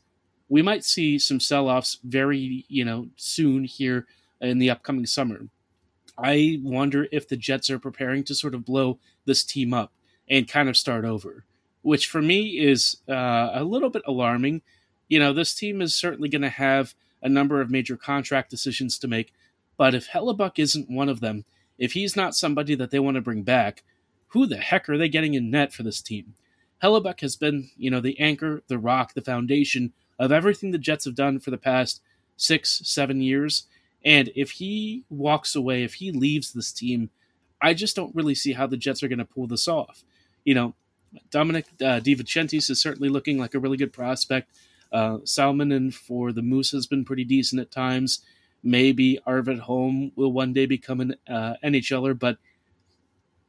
we 0.49 0.63
might 0.63 0.85
see 0.85 1.19
some 1.19 1.39
sell-offs 1.39 1.99
very, 2.03 2.65
you 2.69 2.85
know, 2.85 3.09
soon 3.17 3.65
here 3.65 4.07
in 4.41 4.59
the 4.59 4.71
upcoming 4.71 5.07
summer. 5.07 5.49
I 6.19 6.61
wonder 6.63 7.07
if 7.13 7.29
the 7.29 7.37
Jets 7.37 7.71
are 7.71 7.79
preparing 7.79 8.25
to 8.25 8.35
sort 8.35 8.55
of 8.55 8.65
blow 8.65 8.99
this 9.25 9.45
team 9.45 9.75
up 9.75 9.93
and 10.29 10.49
kind 10.49 10.69
of 10.69 10.77
start 10.77 11.05
over, 11.05 11.45
which 11.83 12.07
for 12.07 12.23
me 12.23 12.59
is 12.59 12.99
uh, 13.09 13.51
a 13.53 13.65
little 13.65 13.91
bit 13.91 14.03
alarming. 14.07 14.63
You 15.09 15.19
know, 15.19 15.33
this 15.33 15.55
team 15.55 15.83
is 15.83 15.95
certainly 15.95 16.29
going 16.29 16.43
to 16.43 16.49
have 16.49 16.95
a 17.23 17.29
number 17.29 17.61
of 17.61 17.71
major 17.71 17.97
contract 17.97 18.51
decisions 18.51 18.99
to 18.99 19.09
make, 19.09 19.33
but 19.77 19.95
if 19.95 20.09
Hellebuyck 20.09 20.59
isn't 20.59 20.91
one 20.91 21.09
of 21.09 21.21
them, 21.21 21.45
if 21.79 21.93
he's 21.93 22.17
not 22.17 22.37
somebody 22.37 22.75
that 22.77 22.91
they 22.91 22.99
want 22.99 23.17
to 23.17 23.21
bring 23.21 23.43
back, 23.43 23.83
who 24.35 24.47
the 24.47 24.57
heck 24.57 24.89
are 24.89 24.99
they 24.99 25.09
getting 25.09 25.35
in 25.35 25.49
net 25.49 25.73
for 25.73 25.85
this 25.85 26.03
team? 26.03 26.35
Hellebuyck 26.83 27.21
has 27.21 27.37
been, 27.37 27.71
you 27.77 27.89
know, 27.89 28.01
the 28.01 28.19
anchor, 28.19 28.63
the 28.67 28.79
rock, 28.79 29.15
the 29.15 29.23
foundation 29.23 29.93
of 30.19 30.33
everything 30.33 30.73
the 30.73 30.79
Jets 30.79 31.05
have 31.05 31.15
done 31.15 31.39
for 31.39 31.53
the 31.53 31.57
past 31.57 32.03
six, 32.37 32.83
seven 32.85 33.21
years. 33.21 33.69
And 34.05 34.31
if 34.35 34.51
he 34.51 35.05
walks 35.09 35.55
away, 35.55 35.85
if 35.85 35.95
he 35.95 36.11
leaves 36.11 36.53
this 36.53 36.73
team, 36.73 37.11
I 37.63 37.75
just 37.75 37.95
don't 37.95 38.15
really 38.15 38.35
see 38.35 38.55
how 38.55 38.67
the 38.67 38.77
Jets 38.77 39.05
are 39.05 39.09
going 39.09 39.21
to 39.21 39.25
pull 39.25 39.47
this 39.47 39.69
off. 39.69 40.03
You 40.45 40.55
know, 40.55 40.75
Domenic 41.31 41.67
uh, 41.81 42.01
DiVincentiis 42.01 42.69
is 42.69 42.83
certainly 42.83 43.09
looking 43.09 43.39
like 43.39 43.55
a 43.55 43.61
really 43.61 43.77
good 43.77 43.93
prospect. 43.93 44.51
Uh, 44.93 45.19
Salminen 45.19 45.95
for 45.95 46.33
the 46.33 46.43
Moose 46.43 46.73
has 46.73 46.89
been 46.89 47.05
pretty 47.05 47.25
decent 47.25 47.61
at 47.61 47.71
times. 47.71 48.21
Maybe 48.65 49.21
Arvid 49.25 49.61
Holm 49.61 50.11
will 50.17 50.33
one 50.33 50.53
day 50.53 50.67
become 50.67 51.01
an 51.01 51.15
uh, 51.29 51.55
NHLer, 51.63 52.19
but 52.19 52.39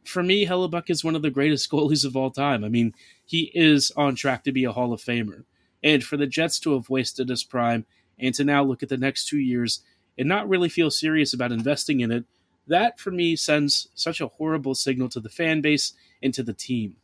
for 0.06 0.24
me, 0.24 0.46
Hellebuyck 0.46 0.90
is 0.90 1.04
one 1.04 1.16
of 1.16 1.22
the 1.22 1.30
greatest 1.30 1.70
goalies 1.72 2.06
of 2.06 2.16
all 2.16 2.32
time. 2.32 2.64
I 2.64 2.70
mean, 2.70 2.94
he 3.26 3.52
is 3.54 3.92
on 3.96 4.16
track 4.16 4.44
to 4.44 4.52
be 4.52 4.64
a 4.64 4.72
Hall 4.72 4.94
of 4.94 5.02
Famer. 5.02 5.44
And 5.84 6.04
for 6.04 6.18
the 6.18 6.28
Jets 6.28 6.60
to 6.62 6.74
have 6.74 6.90
wasted 6.90 7.30
his 7.30 7.44
prime 7.44 7.86
and 8.18 8.34
to 8.36 8.44
now 8.44 8.64
look 8.64 8.82
at 8.82 8.90
the 8.90 8.98
next 8.98 9.28
two 9.28 9.38
years 9.38 9.82
and 10.18 10.28
not 10.28 10.50
really 10.50 10.70
feel 10.70 10.90
serious 10.90 11.34
about 11.34 11.52
investing 11.52 12.00
in 12.00 12.12
it, 12.12 12.26
that 12.68 13.00
for 13.00 13.12
me 13.12 13.36
sends 13.36 13.90
such 13.94 14.22
a 14.22 14.28
horrible 14.28 14.74
signal 14.74 15.10
to 15.10 15.20
the 15.20 15.30
fan 15.30 15.62
base 15.62 15.94
and 16.24 16.34
to 16.34 16.42
the 16.42 16.54
team. 16.54 16.96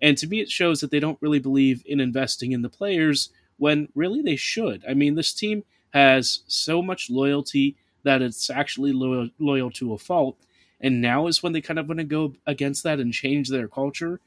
And 0.00 0.16
to 0.18 0.28
me, 0.28 0.40
it 0.40 0.50
shows 0.50 0.80
that 0.80 0.90
they 0.90 1.00
don't 1.00 1.18
really 1.20 1.40
believe 1.40 1.82
in 1.84 1.98
investing 1.98 2.52
in 2.52 2.62
the 2.62 2.68
players 2.68 3.30
when 3.56 3.88
really 3.94 4.22
they 4.22 4.36
should. 4.36 4.84
I 4.88 4.94
mean, 4.94 5.16
this 5.16 5.32
team 5.32 5.64
has 5.90 6.42
so 6.46 6.80
much 6.80 7.10
loyalty 7.10 7.76
that 8.04 8.22
it's 8.22 8.50
actually 8.50 8.92
loyal, 8.92 9.30
loyal 9.38 9.70
to 9.72 9.94
a 9.94 9.98
fault 9.98 10.36
and 10.80 11.00
now 11.00 11.26
is 11.26 11.42
when 11.42 11.52
they 11.52 11.60
kind 11.60 11.78
of 11.78 11.88
want 11.88 11.98
to 11.98 12.04
go 12.04 12.34
against 12.46 12.82
that 12.84 13.00
and 13.00 13.12
change 13.12 13.48
their 13.48 13.68
culture. 13.68 14.20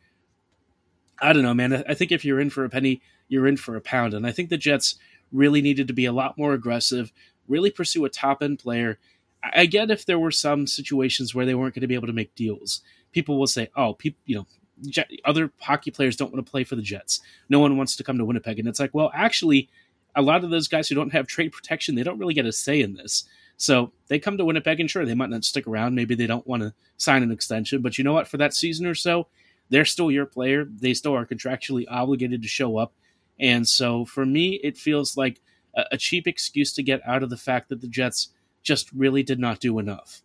I 1.21 1.33
don't 1.33 1.43
know, 1.43 1.53
man. 1.53 1.83
I 1.87 1.93
think 1.93 2.11
if 2.11 2.25
you're 2.25 2.39
in 2.39 2.49
for 2.49 2.65
a 2.65 2.69
penny, 2.69 3.01
you're 3.27 3.47
in 3.47 3.57
for 3.57 3.75
a 3.75 3.81
pound. 3.81 4.13
And 4.13 4.25
I 4.25 4.31
think 4.31 4.49
the 4.49 4.57
Jets 4.57 4.95
really 5.31 5.61
needed 5.61 5.87
to 5.87 5.93
be 5.93 6.05
a 6.05 6.11
lot 6.11 6.37
more 6.37 6.53
aggressive, 6.53 7.11
really 7.47 7.69
pursue 7.69 8.05
a 8.05 8.09
top 8.09 8.41
end 8.41 8.59
player. 8.59 8.99
I 9.43 9.65
get 9.65 9.91
if 9.91 10.05
there 10.05 10.19
were 10.19 10.31
some 10.31 10.67
situations 10.67 11.33
where 11.33 11.45
they 11.45 11.55
weren't 11.55 11.73
going 11.73 11.81
to 11.81 11.87
be 11.87 11.95
able 11.95 12.07
to 12.07 12.13
make 12.13 12.35
deals. 12.35 12.81
People 13.11 13.39
will 13.39 13.47
say, 13.47 13.69
"Oh, 13.75 13.93
people, 13.93 14.19
you 14.25 14.35
know, 14.35 15.03
other 15.25 15.51
hockey 15.59 15.91
players 15.91 16.15
don't 16.15 16.31
want 16.31 16.45
to 16.45 16.49
play 16.49 16.63
for 16.63 16.75
the 16.75 16.81
Jets. 16.81 17.21
No 17.49 17.59
one 17.59 17.77
wants 17.77 17.95
to 17.95 18.03
come 18.03 18.17
to 18.17 18.25
Winnipeg." 18.25 18.59
And 18.59 18.67
it's 18.67 18.79
like, 18.79 18.93
well, 18.93 19.11
actually, 19.13 19.69
a 20.15 20.21
lot 20.21 20.43
of 20.43 20.49
those 20.49 20.67
guys 20.67 20.87
who 20.89 20.95
don't 20.95 21.13
have 21.13 21.27
trade 21.27 21.51
protection, 21.51 21.95
they 21.95 22.03
don't 22.03 22.19
really 22.19 22.33
get 22.33 22.45
a 22.45 22.51
say 22.51 22.81
in 22.81 22.93
this. 22.93 23.23
So 23.61 23.91
they 24.07 24.17
come 24.17 24.39
to 24.39 24.45
Winnipeg, 24.45 24.79
and 24.79 24.89
sure, 24.89 25.05
they 25.05 25.13
might 25.13 25.29
not 25.29 25.45
stick 25.45 25.67
around. 25.67 25.93
Maybe 25.93 26.15
they 26.15 26.25
don't 26.25 26.47
want 26.47 26.63
to 26.63 26.73
sign 26.97 27.21
an 27.21 27.31
extension, 27.31 27.83
but 27.83 27.95
you 27.95 28.03
know 28.03 28.11
what? 28.11 28.27
For 28.27 28.37
that 28.37 28.55
season 28.55 28.87
or 28.87 28.95
so, 28.95 29.27
they're 29.69 29.85
still 29.85 30.09
your 30.09 30.25
player. 30.25 30.65
They 30.65 30.95
still 30.95 31.15
are 31.15 31.27
contractually 31.27 31.85
obligated 31.87 32.41
to 32.41 32.47
show 32.47 32.77
up. 32.77 32.91
And 33.39 33.69
so 33.69 34.03
for 34.03 34.25
me, 34.25 34.59
it 34.63 34.79
feels 34.79 35.15
like 35.15 35.41
a, 35.75 35.95
cheap 35.95 36.25
excuse 36.25 36.73
to 36.73 36.81
get 36.81 37.01
out 37.05 37.21
of 37.21 37.29
the 37.29 37.37
fact 37.37 37.69
that 37.69 37.81
the 37.81 37.87
Jets 37.87 38.29
just 38.63 38.91
really 38.93 39.21
did 39.21 39.37
not 39.39 39.59
do 39.59 39.77
enough. 39.77 40.23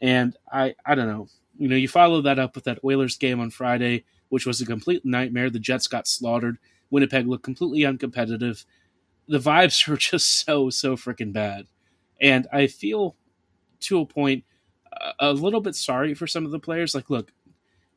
And 0.00 0.36
I, 0.52 0.76
I 0.86 0.94
don't 0.94 1.08
know. 1.08 1.26
You 1.58 1.66
know, 1.66 1.74
you 1.74 1.88
follow 1.88 2.20
that 2.20 2.38
up 2.38 2.54
with 2.54 2.64
that 2.64 2.84
Oilers 2.84 3.16
game 3.16 3.40
on 3.40 3.50
Friday, 3.50 4.04
which 4.28 4.46
was 4.46 4.60
a 4.60 4.66
complete 4.66 5.04
nightmare. 5.04 5.50
The 5.50 5.58
Jets 5.58 5.88
got 5.88 6.06
slaughtered. 6.06 6.58
Winnipeg 6.90 7.26
looked 7.26 7.42
completely 7.42 7.80
uncompetitive. 7.80 8.64
The 9.26 9.40
vibes 9.40 9.88
were 9.88 9.96
just 9.96 10.46
so, 10.46 10.70
so 10.70 10.94
freaking 10.94 11.32
bad. 11.32 11.66
And 12.20 12.46
I 12.52 12.66
feel 12.66 13.16
to 13.80 14.00
a 14.00 14.06
point 14.06 14.44
a 15.18 15.32
little 15.32 15.60
bit 15.60 15.74
sorry 15.74 16.14
for 16.14 16.26
some 16.26 16.44
of 16.44 16.50
the 16.50 16.58
players. 16.58 16.94
Like, 16.94 17.10
look, 17.10 17.32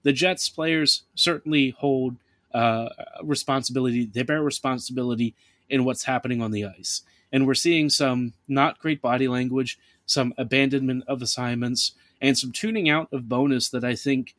the 0.04 0.14
Jets 0.14 0.50
players 0.50 1.04
certainly 1.16 1.72
hold 1.78 2.18
uh, 2.54 2.90
responsibility. 3.24 4.06
They 4.06 4.24
bear 4.24 4.42
responsibility 4.42 5.36
in 5.70 5.86
what's 5.86 6.04
happening 6.04 6.42
on 6.42 6.52
the 6.52 6.66
ice. 6.66 7.04
And 7.32 7.46
we're 7.46 7.54
seeing 7.54 7.90
some 7.90 8.34
not 8.48 8.80
great 8.80 9.02
body 9.02 9.28
language, 9.28 9.78
some 10.06 10.34
abandonment 10.38 11.04
of 11.08 11.22
assignments, 11.22 11.94
and 12.22 12.38
some 12.38 12.52
tuning 12.52 12.90
out 12.90 13.08
of 13.14 13.30
Bowness 13.30 13.70
that 13.70 13.84
I 13.84 13.96
think, 13.96 14.36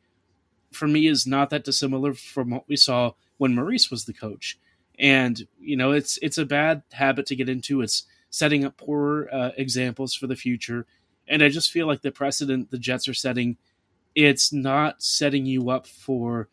for 0.71 0.87
me, 0.87 1.07
is 1.07 1.25
not 1.25 1.49
that 1.49 1.63
dissimilar 1.63 2.13
from 2.13 2.49
what 2.49 2.67
we 2.67 2.75
saw 2.75 3.13
when 3.37 3.55
Maurice 3.55 3.89
was 3.89 4.05
the 4.05 4.13
coach. 4.13 4.59
And 4.99 5.47
you 5.59 5.77
know, 5.77 5.91
it's 5.91 6.19
it's 6.21 6.37
a 6.37 6.45
bad 6.45 6.83
habit 6.91 7.25
to 7.27 7.35
get 7.35 7.49
into. 7.49 7.81
It's 7.81 8.03
setting 8.31 8.65
up 8.65 8.77
poor 8.77 9.29
uh, 9.31 9.51
examples 9.57 10.15
for 10.15 10.25
the 10.25 10.35
future. 10.35 10.87
And 11.27 11.43
I 11.43 11.49
just 11.49 11.71
feel 11.71 11.85
like 11.85 12.01
the 12.01 12.11
precedent 12.11 12.71
the 12.71 12.79
Jets 12.79 13.07
are 13.07 13.13
setting, 13.13 13.57
it's 14.15 14.51
not 14.51 15.03
setting 15.03 15.45
you 15.45 15.69
up 15.69 15.85
for 15.85 16.49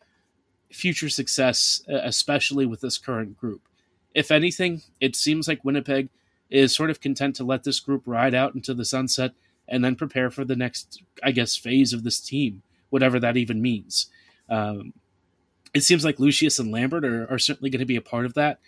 future 0.71 1.09
success, 1.09 1.81
especially 1.87 2.65
with 2.65 2.81
this 2.81 2.99
current 2.99 3.35
group. 3.35 3.67
If 4.13 4.29
anything, 4.29 4.81
it 5.01 5.15
seems 5.15 5.47
like 5.47 5.65
Winnipeg 5.65 6.09
is 6.49 6.75
sort 6.75 6.89
of 6.89 7.01
content 7.01 7.35
to 7.37 7.43
let 7.43 7.63
this 7.63 7.79
group 7.79 8.03
ride 8.05 8.35
out 8.35 8.55
into 8.55 8.73
the 8.73 8.85
sunset 8.85 9.33
and 9.67 9.83
then 9.83 9.95
prepare 9.95 10.31
for 10.31 10.45
the 10.45 10.55
next, 10.55 11.03
I 11.23 11.31
guess, 11.31 11.55
phase 11.55 11.93
of 11.93 12.03
this 12.03 12.19
team, 12.19 12.63
whatever 12.89 13.19
that 13.19 13.37
even 13.37 13.61
means. 13.61 14.07
Um, 14.49 14.93
it 15.73 15.81
seems 15.81 16.03
like 16.03 16.19
Lucius 16.19 16.57
and 16.59 16.71
Lambert 16.71 17.05
are, 17.05 17.31
are 17.31 17.39
certainly 17.39 17.69
going 17.69 17.79
to 17.79 17.85
be 17.85 17.95
a 17.95 18.01
part 18.01 18.25
of 18.25 18.33
that. 18.33 18.59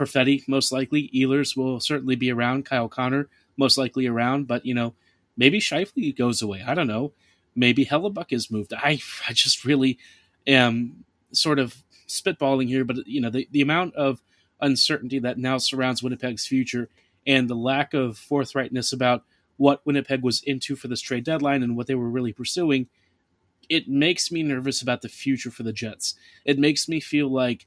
Perfetti, 0.00 0.48
most 0.48 0.72
likely. 0.72 1.10
Ehlers 1.14 1.56
will 1.56 1.78
certainly 1.78 2.16
be 2.16 2.32
around. 2.32 2.64
Kyle 2.64 2.88
Connor, 2.88 3.28
most 3.58 3.76
likely 3.76 4.06
around. 4.06 4.46
But, 4.46 4.64
you 4.64 4.72
know, 4.72 4.94
maybe 5.36 5.60
Scheifele 5.60 6.16
goes 6.16 6.40
away. 6.40 6.64
I 6.66 6.74
don't 6.74 6.86
know. 6.86 7.12
Maybe 7.54 7.84
Hellebuyck 7.84 8.32
is 8.32 8.50
moved. 8.50 8.72
I, 8.72 9.00
I 9.28 9.32
just 9.32 9.64
really 9.64 9.98
am 10.46 11.04
sort 11.32 11.58
of 11.58 11.76
spitballing 12.08 12.68
here, 12.68 12.84
but, 12.84 13.06
you 13.06 13.20
know, 13.20 13.30
the, 13.30 13.46
the 13.50 13.60
amount 13.60 13.94
of 13.94 14.22
uncertainty 14.60 15.18
that 15.18 15.38
now 15.38 15.58
surrounds 15.58 16.02
Winnipeg's 16.02 16.46
future 16.46 16.88
and 17.26 17.48
the 17.48 17.54
lack 17.54 17.92
of 17.94 18.16
forthrightness 18.16 18.92
about 18.92 19.24
what 19.58 19.84
Winnipeg 19.84 20.22
was 20.22 20.42
into 20.42 20.74
for 20.74 20.88
this 20.88 21.02
trade 21.02 21.24
deadline 21.24 21.62
and 21.62 21.76
what 21.76 21.86
they 21.86 21.94
were 21.94 22.08
really 22.08 22.32
pursuing, 22.32 22.88
it 23.68 23.88
makes 23.88 24.32
me 24.32 24.42
nervous 24.42 24.80
about 24.80 25.02
the 25.02 25.08
future 25.08 25.50
for 25.50 25.62
the 25.62 25.72
Jets. 25.72 26.14
It 26.44 26.58
makes 26.58 26.88
me 26.88 26.98
feel 26.98 27.28
like 27.28 27.66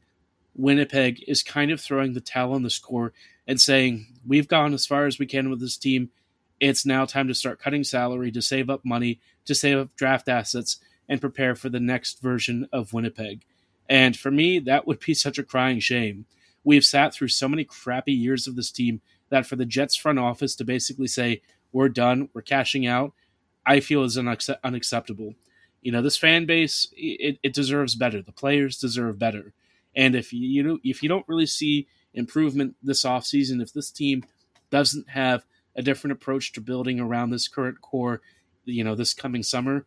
Winnipeg 0.56 1.24
is 1.28 1.44
kind 1.44 1.72
of 1.72 1.82
throwing 1.82 2.14
the 2.14 2.22
towel 2.22 2.54
on 2.54 2.64
the 2.64 2.70
score 2.70 3.14
and 3.48 3.60
saying, 3.60 4.08
We've 4.26 4.48
gone 4.48 4.74
as 4.74 4.86
far 4.86 5.06
as 5.06 5.20
we 5.20 5.26
can 5.26 5.50
with 5.50 5.60
this 5.60 5.78
team. 5.78 6.10
It's 6.60 6.86
now 6.86 7.06
time 7.06 7.28
to 7.28 7.34
start 7.34 7.60
cutting 7.60 7.84
salary, 7.84 8.32
to 8.32 8.42
save 8.42 8.70
up 8.70 8.86
money, 8.86 9.20
to 9.46 9.56
save 9.56 9.78
up 9.78 9.96
draft 9.96 10.30
assets, 10.30 10.78
and 11.10 11.20
prepare 11.20 11.56
for 11.56 11.70
the 11.70 11.80
next 11.80 12.22
version 12.22 12.68
of 12.72 12.94
Winnipeg. 12.94 13.44
And 13.90 14.16
for 14.16 14.32
me, 14.32 14.60
that 14.60 14.88
would 14.88 15.00
be 15.00 15.14
such 15.14 15.38
a 15.38 15.44
crying 15.44 15.80
shame. 15.80 16.26
We've 16.64 16.86
sat 16.86 17.14
through 17.14 17.28
so 17.30 17.50
many 17.50 17.66
crappy 17.66 18.14
years 18.14 18.48
of 18.48 18.56
this 18.56 18.72
team 18.72 19.02
that 19.30 19.46
for 19.46 19.56
the 19.56 19.66
Jets 19.66 19.96
front 19.96 20.20
office 20.20 20.56
to 20.56 20.64
basically 20.64 21.08
say, 21.08 21.42
We're 21.72 21.90
done, 21.90 22.30
we're 22.34 22.42
cashing 22.42 22.88
out, 22.88 23.14
I 23.66 23.80
feel 23.80 24.04
is 24.04 24.18
unacceptable. 24.18 25.34
You 25.82 25.92
know, 25.92 26.02
this 26.02 26.18
fan 26.18 26.46
base, 26.46 26.88
it, 26.96 27.40
it 27.44 27.54
deserves 27.54 27.96
better. 27.96 28.22
The 28.22 28.32
players 28.32 28.78
deserve 28.78 29.20
better. 29.20 29.54
And 29.96 30.16
if 30.16 30.34
you, 30.34 30.48
you 30.48 30.64
know, 30.64 30.80
if 30.84 31.04
you 31.04 31.10
don't 31.10 31.28
really 31.28 31.46
see 31.46 31.88
improvement 32.14 32.76
this 32.82 33.04
offseason, 33.04 33.62
if 33.62 33.74
this 33.74 33.92
team 33.92 34.24
doesn't 34.70 35.10
have 35.10 35.46
a 35.76 35.82
different 35.82 36.14
approach 36.14 36.52
to 36.54 36.62
building 36.62 37.00
around 37.00 37.30
this 37.30 37.48
current 37.48 37.82
core, 37.82 38.22
you 38.66 38.84
know, 38.84 38.96
this 38.96 39.14
coming 39.14 39.44
summer, 39.44 39.86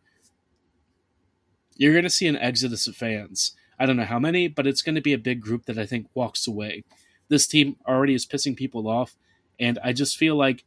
you're 1.75 1.93
going 1.93 2.03
to 2.03 2.09
see 2.09 2.27
an 2.27 2.37
exodus 2.37 2.87
of 2.87 2.95
fans. 2.95 3.55
I 3.79 3.85
don't 3.85 3.97
know 3.97 4.05
how 4.05 4.19
many, 4.19 4.47
but 4.47 4.65
it's 4.65 4.81
going 4.81 4.95
to 4.95 5.01
be 5.01 5.13
a 5.13 5.19
big 5.19 5.41
group 5.41 5.65
that 5.65 5.77
I 5.77 5.85
think 5.85 6.07
walks 6.13 6.47
away. 6.47 6.83
This 7.29 7.47
team 7.47 7.75
already 7.87 8.13
is 8.13 8.25
pissing 8.25 8.55
people 8.55 8.87
off, 8.87 9.15
and 9.59 9.77
I 9.83 9.93
just 9.93 10.17
feel 10.17 10.35
like 10.35 10.63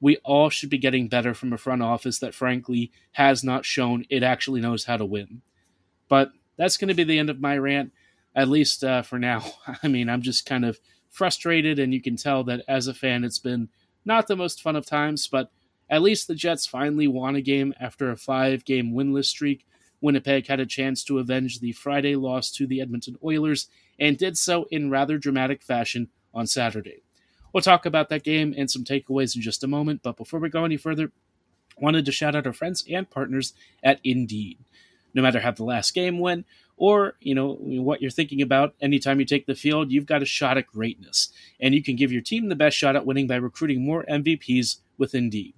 we 0.00 0.18
all 0.18 0.50
should 0.50 0.70
be 0.70 0.78
getting 0.78 1.08
better 1.08 1.32
from 1.34 1.52
a 1.52 1.58
front 1.58 1.82
office 1.82 2.18
that 2.18 2.34
frankly 2.34 2.92
has 3.12 3.42
not 3.42 3.64
shown 3.64 4.04
it 4.10 4.22
actually 4.22 4.60
knows 4.60 4.84
how 4.84 4.96
to 4.96 5.04
win. 5.04 5.40
But 6.08 6.30
that's 6.56 6.76
going 6.76 6.88
to 6.88 6.94
be 6.94 7.04
the 7.04 7.18
end 7.18 7.30
of 7.30 7.40
my 7.40 7.56
rant, 7.56 7.92
at 8.34 8.48
least 8.48 8.84
uh, 8.84 9.02
for 9.02 9.18
now. 9.18 9.44
I 9.82 9.88
mean, 9.88 10.08
I'm 10.08 10.22
just 10.22 10.46
kind 10.46 10.64
of 10.64 10.80
frustrated, 11.10 11.78
and 11.78 11.94
you 11.94 12.00
can 12.00 12.16
tell 12.16 12.44
that 12.44 12.64
as 12.68 12.86
a 12.86 12.94
fan, 12.94 13.24
it's 13.24 13.38
been 13.38 13.68
not 14.04 14.26
the 14.26 14.36
most 14.36 14.62
fun 14.62 14.76
of 14.76 14.86
times, 14.86 15.28
but 15.28 15.50
at 15.88 16.02
least 16.02 16.26
the 16.26 16.34
Jets 16.34 16.66
finally 16.66 17.06
won 17.06 17.36
a 17.36 17.40
game 17.40 17.74
after 17.80 18.10
a 18.10 18.16
five 18.16 18.64
game 18.64 18.92
winless 18.92 19.26
streak. 19.26 19.66
Winnipeg 20.00 20.46
had 20.46 20.60
a 20.60 20.66
chance 20.66 21.02
to 21.04 21.18
avenge 21.18 21.60
the 21.60 21.72
Friday 21.72 22.16
loss 22.16 22.50
to 22.52 22.66
the 22.66 22.80
Edmonton 22.80 23.16
Oilers 23.24 23.68
and 23.98 24.18
did 24.18 24.36
so 24.36 24.66
in 24.70 24.90
rather 24.90 25.18
dramatic 25.18 25.62
fashion 25.62 26.08
on 26.34 26.46
Saturday. 26.46 27.02
We'll 27.52 27.62
talk 27.62 27.86
about 27.86 28.08
that 28.08 28.24
game 28.24 28.54
and 28.56 28.70
some 28.70 28.84
takeaways 28.84 29.36
in 29.36 29.42
just 29.42 29.62
a 29.62 29.68
moment, 29.68 30.02
but 30.02 30.16
before 30.16 30.40
we 30.40 30.48
go 30.48 30.64
any 30.64 30.76
further, 30.76 31.12
wanted 31.78 32.04
to 32.04 32.12
shout 32.12 32.34
out 32.34 32.46
our 32.46 32.52
friends 32.52 32.84
and 32.90 33.08
partners 33.08 33.54
at 33.82 34.00
Indeed. 34.04 34.58
No 35.14 35.22
matter 35.22 35.40
how 35.40 35.52
the 35.52 35.64
last 35.64 35.94
game 35.94 36.18
went, 36.18 36.46
or 36.76 37.14
you 37.20 37.34
know 37.34 37.54
what 37.60 38.02
you're 38.02 38.10
thinking 38.10 38.42
about 38.42 38.74
anytime 38.80 39.20
you 39.20 39.26
take 39.26 39.46
the 39.46 39.54
field 39.54 39.90
you've 39.90 40.06
got 40.06 40.22
a 40.22 40.26
shot 40.26 40.58
at 40.58 40.66
greatness. 40.66 41.30
And 41.60 41.74
you 41.74 41.82
can 41.82 41.96
give 41.96 42.12
your 42.12 42.22
team 42.22 42.48
the 42.48 42.56
best 42.56 42.76
shot 42.76 42.96
at 42.96 43.06
winning 43.06 43.26
by 43.26 43.36
recruiting 43.36 43.84
more 43.84 44.04
mvps 44.08 44.78
with 44.98 45.14
indeed. 45.14 45.54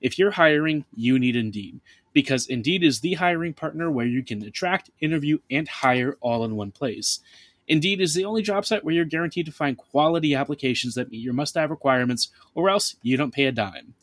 If 0.00 0.18
you're 0.18 0.32
hiring 0.32 0.84
you 0.94 1.18
need 1.18 1.36
indeed 1.36 1.80
because 2.14 2.46
indeed 2.46 2.82
is 2.82 3.00
the 3.00 3.14
hiring 3.14 3.52
partner 3.52 3.90
where 3.90 4.06
you 4.06 4.22
can 4.22 4.42
attract 4.42 4.90
interview 5.00 5.38
and 5.50 5.68
hire 5.68 6.16
all 6.20 6.44
in 6.44 6.56
one 6.56 6.70
place. 6.70 7.20
Indeed 7.66 8.00
is 8.00 8.14
the 8.14 8.24
only 8.24 8.42
job 8.42 8.64
site 8.64 8.84
where 8.84 8.94
you're 8.94 9.04
guaranteed 9.04 9.46
to 9.46 9.52
find 9.52 9.76
quality 9.76 10.34
applications 10.34 10.94
that 10.94 11.10
meet 11.10 11.22
your 11.22 11.32
must 11.32 11.54
have 11.54 11.70
requirements, 11.70 12.28
or 12.54 12.68
else 12.70 12.96
you 13.02 13.16
don't 13.16 13.34
pay 13.34 13.46
a 13.46 13.52
dime. 13.52 13.94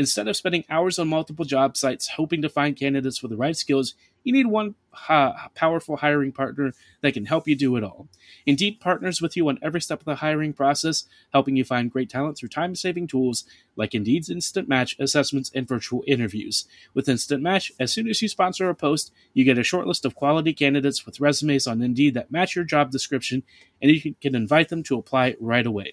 Instead 0.00 0.28
of 0.28 0.34
spending 0.34 0.64
hours 0.70 0.98
on 0.98 1.08
multiple 1.08 1.44
job 1.44 1.76
sites 1.76 2.08
hoping 2.08 2.40
to 2.40 2.48
find 2.48 2.74
candidates 2.74 3.20
with 3.20 3.30
the 3.30 3.36
right 3.36 3.54
skills, 3.54 3.94
you 4.24 4.32
need 4.32 4.46
one 4.46 4.74
uh, 5.10 5.32
powerful 5.54 5.98
hiring 5.98 6.32
partner 6.32 6.72
that 7.02 7.12
can 7.12 7.26
help 7.26 7.46
you 7.46 7.54
do 7.54 7.76
it 7.76 7.84
all. 7.84 8.08
Indeed 8.46 8.80
partners 8.80 9.20
with 9.20 9.36
you 9.36 9.46
on 9.50 9.58
every 9.60 9.82
step 9.82 10.00
of 10.00 10.06
the 10.06 10.14
hiring 10.14 10.54
process, 10.54 11.04
helping 11.34 11.54
you 11.54 11.64
find 11.64 11.90
great 11.90 12.08
talent 12.08 12.38
through 12.38 12.48
time 12.48 12.74
saving 12.74 13.08
tools 13.08 13.44
like 13.76 13.94
Indeed's 13.94 14.30
Instant 14.30 14.70
Match 14.70 14.96
assessments 14.98 15.50
and 15.54 15.68
virtual 15.68 16.02
interviews. 16.06 16.64
With 16.94 17.06
Instant 17.06 17.42
Match, 17.42 17.70
as 17.78 17.92
soon 17.92 18.08
as 18.08 18.22
you 18.22 18.28
sponsor 18.28 18.70
a 18.70 18.74
post, 18.74 19.12
you 19.34 19.44
get 19.44 19.58
a 19.58 19.62
short 19.62 19.86
list 19.86 20.06
of 20.06 20.14
quality 20.14 20.54
candidates 20.54 21.04
with 21.04 21.20
resumes 21.20 21.66
on 21.66 21.82
Indeed 21.82 22.14
that 22.14 22.32
match 22.32 22.56
your 22.56 22.64
job 22.64 22.90
description, 22.90 23.42
and 23.82 23.90
you 23.90 24.14
can 24.14 24.34
invite 24.34 24.70
them 24.70 24.82
to 24.84 24.96
apply 24.96 25.36
right 25.38 25.66
away. 25.66 25.92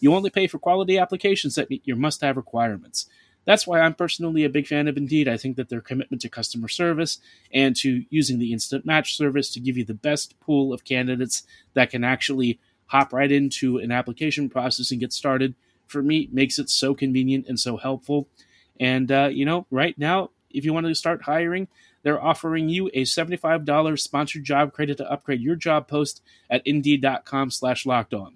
You 0.00 0.12
only 0.12 0.30
pay 0.30 0.48
for 0.48 0.58
quality 0.58 0.98
applications 0.98 1.54
that 1.54 1.70
meet 1.70 1.86
your 1.86 1.96
must 1.96 2.20
have 2.20 2.36
requirements. 2.36 3.06
That's 3.44 3.66
why 3.66 3.80
I'm 3.80 3.94
personally 3.94 4.44
a 4.44 4.48
big 4.48 4.66
fan 4.66 4.88
of 4.88 4.96
Indeed. 4.96 5.28
I 5.28 5.36
think 5.36 5.56
that 5.56 5.68
their 5.68 5.80
commitment 5.80 6.22
to 6.22 6.28
customer 6.28 6.68
service 6.68 7.18
and 7.52 7.76
to 7.76 8.04
using 8.10 8.38
the 8.38 8.52
instant 8.52 8.86
match 8.86 9.16
service 9.16 9.50
to 9.50 9.60
give 9.60 9.76
you 9.76 9.84
the 9.84 9.94
best 9.94 10.38
pool 10.40 10.72
of 10.72 10.84
candidates 10.84 11.42
that 11.74 11.90
can 11.90 12.04
actually 12.04 12.58
hop 12.86 13.12
right 13.12 13.30
into 13.30 13.78
an 13.78 13.90
application 13.90 14.48
process 14.48 14.90
and 14.90 15.00
get 15.00 15.12
started 15.12 15.54
for 15.86 16.02
me 16.02 16.28
makes 16.32 16.58
it 16.58 16.70
so 16.70 16.94
convenient 16.94 17.46
and 17.46 17.60
so 17.60 17.76
helpful. 17.76 18.28
And 18.80 19.10
uh, 19.10 19.28
you 19.32 19.44
know, 19.44 19.66
right 19.70 19.96
now, 19.98 20.30
if 20.50 20.64
you 20.64 20.72
want 20.72 20.86
to 20.86 20.94
start 20.94 21.22
hiring, 21.22 21.68
they're 22.02 22.22
offering 22.22 22.68
you 22.68 22.90
a 22.92 23.02
$75 23.02 23.98
sponsored 23.98 24.44
job 24.44 24.72
credit 24.72 24.98
to 24.98 25.10
upgrade 25.10 25.40
your 25.40 25.56
job 25.56 25.88
post 25.88 26.22
at 26.48 26.66
indeed.com 26.66 27.50
slash 27.50 27.86
locked 27.86 28.14
on. 28.14 28.34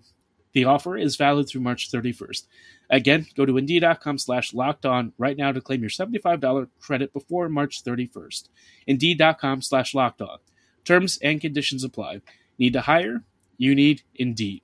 The 0.53 0.65
offer 0.65 0.97
is 0.97 1.17
valid 1.17 1.49
through 1.49 1.61
March 1.61 1.91
31st. 1.91 2.47
Again, 2.91 3.27
go 3.37 3.45
to 3.45 3.59
Indeed.com 3.59 4.19
slash 4.19 4.55
locked 4.55 4.87
on 4.87 5.13
right 5.19 5.37
now 5.37 5.53
to 5.53 5.61
claim 5.61 5.81
your 5.81 5.91
$75 5.91 6.69
credit 6.81 7.13
before 7.13 7.49
March 7.49 7.85
31st. 7.85 8.49
Indeed.com 8.87 9.63
slash 9.63 9.95
locked 9.95 10.23
on. 10.23 10.39
Terms 10.85 11.19
and 11.23 11.41
conditions 11.41 11.85
apply. 11.85 12.23
Need 12.59 12.73
to 12.73 12.83
hire? 12.83 13.25
You 13.59 13.75
need 13.75 14.03
Indeed. 14.15 14.63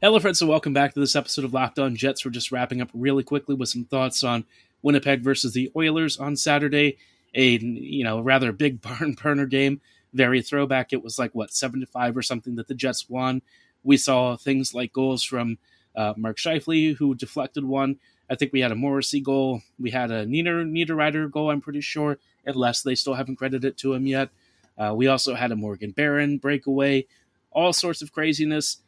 Hello, 0.00 0.20
friends, 0.20 0.40
and 0.42 0.50
welcome 0.50 0.74
back 0.74 0.92
to 0.92 1.00
this 1.00 1.16
episode 1.16 1.46
of 1.46 1.54
Locked 1.54 1.78
On 1.78 1.96
Jets. 1.96 2.24
We're 2.24 2.30
just 2.30 2.52
wrapping 2.52 2.82
up 2.82 2.90
really 2.92 3.22
quickly 3.22 3.54
with 3.54 3.70
some 3.70 3.84
thoughts 3.84 4.22
on 4.22 4.44
Winnipeg 4.82 5.22
versus 5.22 5.54
the 5.54 5.72
Oilers 5.74 6.18
on 6.18 6.36
Saturday 6.36 6.98
a 7.34 7.58
you 7.58 8.04
know 8.04 8.20
rather 8.20 8.52
big 8.52 8.80
barn 8.82 9.14
burner 9.14 9.46
game, 9.46 9.80
very 10.12 10.42
throwback. 10.42 10.92
It 10.92 11.02
was 11.02 11.18
like 11.18 11.34
what 11.34 11.52
seven 11.52 11.80
to 11.80 11.86
five 11.86 12.16
or 12.16 12.22
something 12.22 12.56
that 12.56 12.68
the 12.68 12.74
Jets 12.74 13.08
won. 13.08 13.42
We 13.82 13.96
saw 13.96 14.36
things 14.36 14.72
like 14.74 14.92
goals 14.92 15.24
from 15.24 15.58
uh, 15.94 16.14
Mark 16.16 16.38
Scheifele, 16.38 16.96
who 16.96 17.14
deflected 17.14 17.64
one. 17.64 17.96
I 18.30 18.34
think 18.36 18.52
we 18.52 18.60
had 18.60 18.72
a 18.72 18.76
Morrissey 18.76 19.20
goal. 19.20 19.60
We 19.78 19.90
had 19.90 20.10
a 20.10 20.24
Nieder 20.24 20.64
Niederreiter 20.64 21.30
goal. 21.30 21.50
I'm 21.50 21.60
pretty 21.60 21.82
sure, 21.82 22.18
unless 22.46 22.82
they 22.82 22.94
still 22.94 23.14
haven't 23.14 23.36
credited 23.36 23.64
it 23.64 23.76
to 23.78 23.92
him 23.92 24.06
yet. 24.06 24.30
Uh, 24.78 24.94
we 24.96 25.06
also 25.06 25.34
had 25.34 25.52
a 25.52 25.56
Morgan 25.56 25.92
Barron 25.92 26.38
breakaway. 26.38 27.06
All 27.50 27.72
sorts 27.72 28.02
of 28.02 28.12
craziness. 28.12 28.78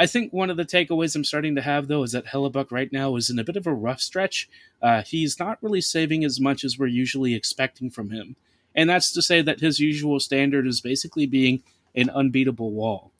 I 0.00 0.06
think 0.06 0.32
one 0.32 0.48
of 0.48 0.56
the 0.56 0.64
takeaways 0.64 1.14
I'm 1.14 1.24
starting 1.24 1.54
to 1.56 1.60
have 1.60 1.86
though 1.86 2.02
is 2.02 2.12
that 2.12 2.24
Hellebuyck 2.24 2.72
right 2.72 2.90
now 2.90 3.16
is 3.16 3.28
in 3.28 3.38
a 3.38 3.44
bit 3.44 3.58
of 3.58 3.66
a 3.66 3.74
rough 3.74 4.00
stretch. 4.00 4.48
Uh, 4.80 5.02
he's 5.02 5.38
not 5.38 5.58
really 5.60 5.82
saving 5.82 6.24
as 6.24 6.40
much 6.40 6.64
as 6.64 6.78
we're 6.78 6.86
usually 6.86 7.34
expecting 7.34 7.90
from 7.90 8.08
him, 8.08 8.36
and 8.74 8.88
that's 8.88 9.12
to 9.12 9.20
say 9.20 9.42
that 9.42 9.60
his 9.60 9.78
usual 9.78 10.18
standard 10.18 10.66
is 10.66 10.80
basically 10.80 11.26
being 11.26 11.62
an 11.94 12.08
unbeatable 12.08 12.72
wall. 12.72 13.12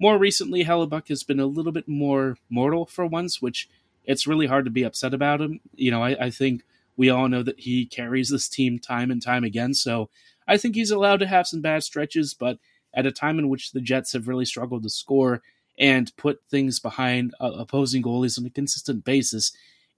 More 0.00 0.18
recently, 0.18 0.64
Hellebuyck 0.64 1.06
has 1.10 1.22
been 1.22 1.38
a 1.38 1.46
little 1.46 1.70
bit 1.70 1.86
more 1.86 2.38
mortal 2.50 2.86
for 2.86 3.06
once, 3.06 3.40
which 3.40 3.68
it's 4.04 4.26
really 4.26 4.48
hard 4.48 4.64
to 4.64 4.70
be 4.72 4.82
upset 4.82 5.14
about 5.14 5.40
him. 5.40 5.60
You 5.76 5.92
know, 5.92 6.02
I, 6.02 6.24
I 6.24 6.30
think 6.30 6.64
we 6.96 7.08
all 7.08 7.28
know 7.28 7.44
that 7.44 7.60
he 7.60 7.86
carries 7.86 8.30
this 8.30 8.48
team 8.48 8.80
time 8.80 9.12
and 9.12 9.22
time 9.22 9.44
again, 9.44 9.74
so 9.74 10.10
I 10.48 10.56
think 10.56 10.74
he's 10.74 10.90
allowed 10.90 11.20
to 11.20 11.28
have 11.28 11.46
some 11.46 11.60
bad 11.60 11.84
stretches, 11.84 12.34
but 12.34 12.58
at 12.92 13.06
a 13.06 13.12
time 13.12 13.38
in 13.38 13.48
which 13.48 13.70
the 13.70 13.80
Jets 13.80 14.12
have 14.12 14.26
really 14.26 14.44
struggled 14.44 14.82
to 14.82 14.90
score, 14.90 15.40
and 15.78 16.16
put 16.16 16.40
things 16.50 16.80
behind 16.80 17.34
uh, 17.40 17.52
opposing 17.52 18.02
goalies 18.02 18.38
on 18.38 18.46
a 18.46 18.50
consistent 18.50 19.04
basis, 19.04 19.52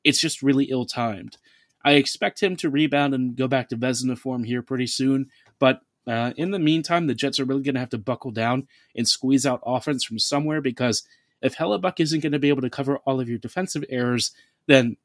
it's 0.04 0.20
just 0.20 0.42
really 0.42 0.66
ill 0.66 0.86
timed. 0.86 1.36
I 1.84 1.92
expect 1.92 2.42
him 2.42 2.56
to 2.56 2.70
rebound 2.70 3.14
and 3.14 3.36
go 3.36 3.46
back 3.48 3.68
to 3.68 3.76
Vezina 3.76 4.18
form 4.18 4.44
here 4.44 4.62
pretty 4.62 4.86
soon, 4.86 5.30
but 5.58 5.80
uh, 6.08 6.32
in 6.36 6.50
the 6.52 6.58
meantime, 6.58 7.06
the 7.06 7.14
Jets 7.14 7.38
are 7.38 7.44
really 7.44 7.62
going 7.62 7.74
to 7.74 7.80
have 7.80 7.90
to 7.90 7.98
buckle 7.98 8.30
down 8.30 8.66
and 8.96 9.06
squeeze 9.06 9.44
out 9.44 9.62
offense 9.64 10.04
from 10.04 10.18
somewhere 10.18 10.62
because 10.62 11.02
if 11.42 11.56
Hellebuyck 11.56 12.00
isn't 12.00 12.20
going 12.20 12.32
to 12.32 12.38
be 12.38 12.48
able 12.48 12.62
to 12.62 12.70
cover 12.70 12.96
all 12.98 13.20
of 13.20 13.28
your 13.28 13.38
defensive 13.38 13.84
errors, 13.90 14.32
then, 14.66 14.96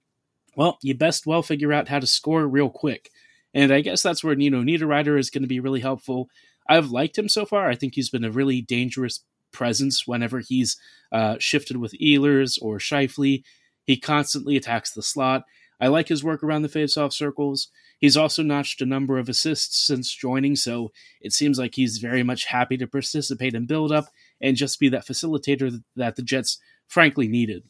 well, 0.56 0.78
you 0.82 0.96
best 0.96 1.26
well 1.28 1.44
figure 1.44 1.74
out 1.74 1.90
how 1.90 2.00
to 2.00 2.08
score 2.08 2.48
real 2.48 2.70
quick. 2.70 3.10
And 3.54 3.72
I 3.72 3.82
guess 3.82 4.02
that's 4.02 4.24
where 4.24 4.36
Nino 4.36 4.62
Niederreiter 4.62 5.20
is 5.20 5.30
going 5.30 5.44
to 5.44 5.48
be 5.48 5.60
really 5.60 5.82
helpful. 5.82 6.30
I've 6.68 6.90
liked 6.90 7.18
him 7.18 7.28
so 7.28 7.46
far. 7.46 7.70
I 7.70 7.76
think 7.76 7.96
he's 7.96 8.10
been 8.10 8.24
a 8.24 8.32
really 8.32 8.62
dangerous 8.62 9.20
presence 9.54 10.06
whenever 10.06 10.40
he's 10.40 10.78
uh, 11.12 11.38
shifted 11.40 11.78
with 11.78 11.94
Ehlers 12.02 12.58
or 12.62 12.78
Scheifele. 12.80 13.44
He 13.86 13.98
constantly 13.98 14.58
attacks 14.58 14.92
the 14.92 15.04
slot. 15.04 15.44
I 15.80 15.88
like 15.88 16.08
his 16.08 16.24
work 16.24 16.44
around 16.44 16.62
the 16.62 16.70
faceoff 16.70 17.14
circles. 17.14 17.70
He's 18.00 18.18
also 18.18 18.44
notched 18.44 18.82
a 18.82 18.86
number 18.86 19.18
of 19.18 19.30
assists 19.30 19.86
since 19.86 20.14
joining, 20.14 20.56
so 20.56 20.92
it 21.22 21.34
seems 21.34 21.60
like 21.60 21.76
he's 21.76 21.98
very 21.98 22.24
much 22.24 22.46
happy 22.46 22.78
to 22.78 22.88
participate 22.88 23.54
in 23.54 23.66
build 23.66 23.92
up 23.92 24.06
and 24.42 24.58
just 24.58 24.80
be 24.80 24.90
that 24.90 25.06
facilitator 25.06 25.82
that 25.96 26.16
the 26.16 26.22
Jets 26.22 26.60
frankly 26.88 27.28
needed. 27.28 27.64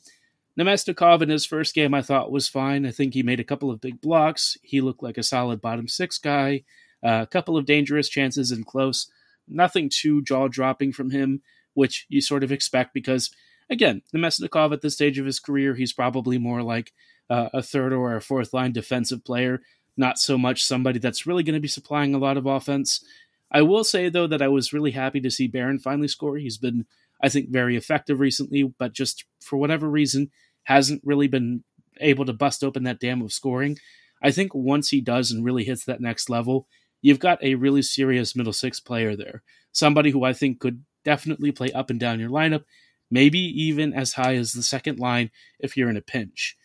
Namestnikov 0.59 1.21
in 1.21 1.29
his 1.29 1.45
first 1.45 1.73
game 1.73 1.93
I 1.93 2.01
thought 2.01 2.31
was 2.31 2.47
fine. 2.47 2.85
I 2.85 2.91
think 2.91 3.13
he 3.13 3.23
made 3.23 3.39
a 3.39 3.43
couple 3.43 3.71
of 3.71 3.81
big 3.81 4.01
blocks. 4.01 4.57
He 4.61 4.81
looked 4.81 5.01
like 5.01 5.17
a 5.17 5.23
solid 5.23 5.61
bottom 5.61 5.87
six 5.87 6.17
guy. 6.17 6.63
Uh, 7.03 7.21
a 7.23 7.27
couple 7.27 7.57
of 7.57 7.65
dangerous 7.65 8.07
chances 8.07 8.51
in 8.51 8.63
close. 8.63 9.07
Nothing 9.47 9.89
too 9.89 10.21
jaw 10.21 10.47
dropping 10.47 10.93
from 10.93 11.09
him 11.09 11.41
which 11.73 12.05
you 12.09 12.21
sort 12.21 12.43
of 12.43 12.51
expect 12.51 12.93
because, 12.93 13.29
again, 13.69 14.01
Namestnikov 14.15 14.73
at 14.73 14.81
this 14.81 14.93
stage 14.93 15.19
of 15.19 15.25
his 15.25 15.39
career, 15.39 15.75
he's 15.75 15.93
probably 15.93 16.37
more 16.37 16.61
like 16.61 16.91
uh, 17.29 17.49
a 17.53 17.61
third 17.61 17.93
or 17.93 18.15
a 18.15 18.21
fourth 18.21 18.53
line 18.53 18.71
defensive 18.71 19.23
player, 19.23 19.61
not 19.97 20.17
so 20.17 20.37
much 20.37 20.63
somebody 20.63 20.99
that's 20.99 21.25
really 21.25 21.43
going 21.43 21.55
to 21.55 21.59
be 21.59 21.67
supplying 21.67 22.13
a 22.13 22.19
lot 22.19 22.37
of 22.37 22.45
offense. 22.45 23.03
I 23.51 23.61
will 23.61 23.83
say, 23.83 24.09
though, 24.09 24.27
that 24.27 24.41
I 24.41 24.47
was 24.47 24.73
really 24.73 24.91
happy 24.91 25.21
to 25.21 25.31
see 25.31 25.47
Barron 25.47 25.79
finally 25.79 26.07
score. 26.07 26.37
He's 26.37 26.57
been, 26.57 26.85
I 27.21 27.29
think, 27.29 27.49
very 27.49 27.77
effective 27.77 28.19
recently, 28.19 28.63
but 28.63 28.93
just 28.93 29.25
for 29.41 29.57
whatever 29.57 29.89
reason, 29.89 30.31
hasn't 30.63 31.01
really 31.03 31.27
been 31.27 31.63
able 31.99 32.25
to 32.25 32.33
bust 32.33 32.63
open 32.63 32.83
that 32.83 32.99
dam 32.99 33.21
of 33.21 33.31
scoring. 33.31 33.77
I 34.21 34.31
think 34.31 34.55
once 34.55 34.89
he 34.89 35.01
does 35.01 35.31
and 35.31 35.45
really 35.45 35.63
hits 35.63 35.85
that 35.85 36.01
next 36.01 36.29
level, 36.29 36.67
you've 37.01 37.19
got 37.19 37.43
a 37.43 37.55
really 37.55 37.81
serious 37.81 38.35
middle 38.35 38.53
six 38.53 38.79
player 38.79 39.15
there. 39.15 39.43
Somebody 39.71 40.11
who 40.11 40.23
I 40.23 40.33
think 40.33 40.59
could 40.59 40.83
definitely 41.03 41.51
play 41.51 41.71
up 41.71 41.89
and 41.89 41.99
down 41.99 42.19
your 42.19 42.29
lineup, 42.29 42.63
maybe 43.11 43.39
even 43.39 43.93
as 43.93 44.13
high 44.13 44.35
as 44.35 44.53
the 44.53 44.63
second 44.63 44.99
line 44.99 45.31
if 45.59 45.77
you're 45.77 45.89
in 45.89 45.97
a 45.97 46.01
pinch. 46.01 46.57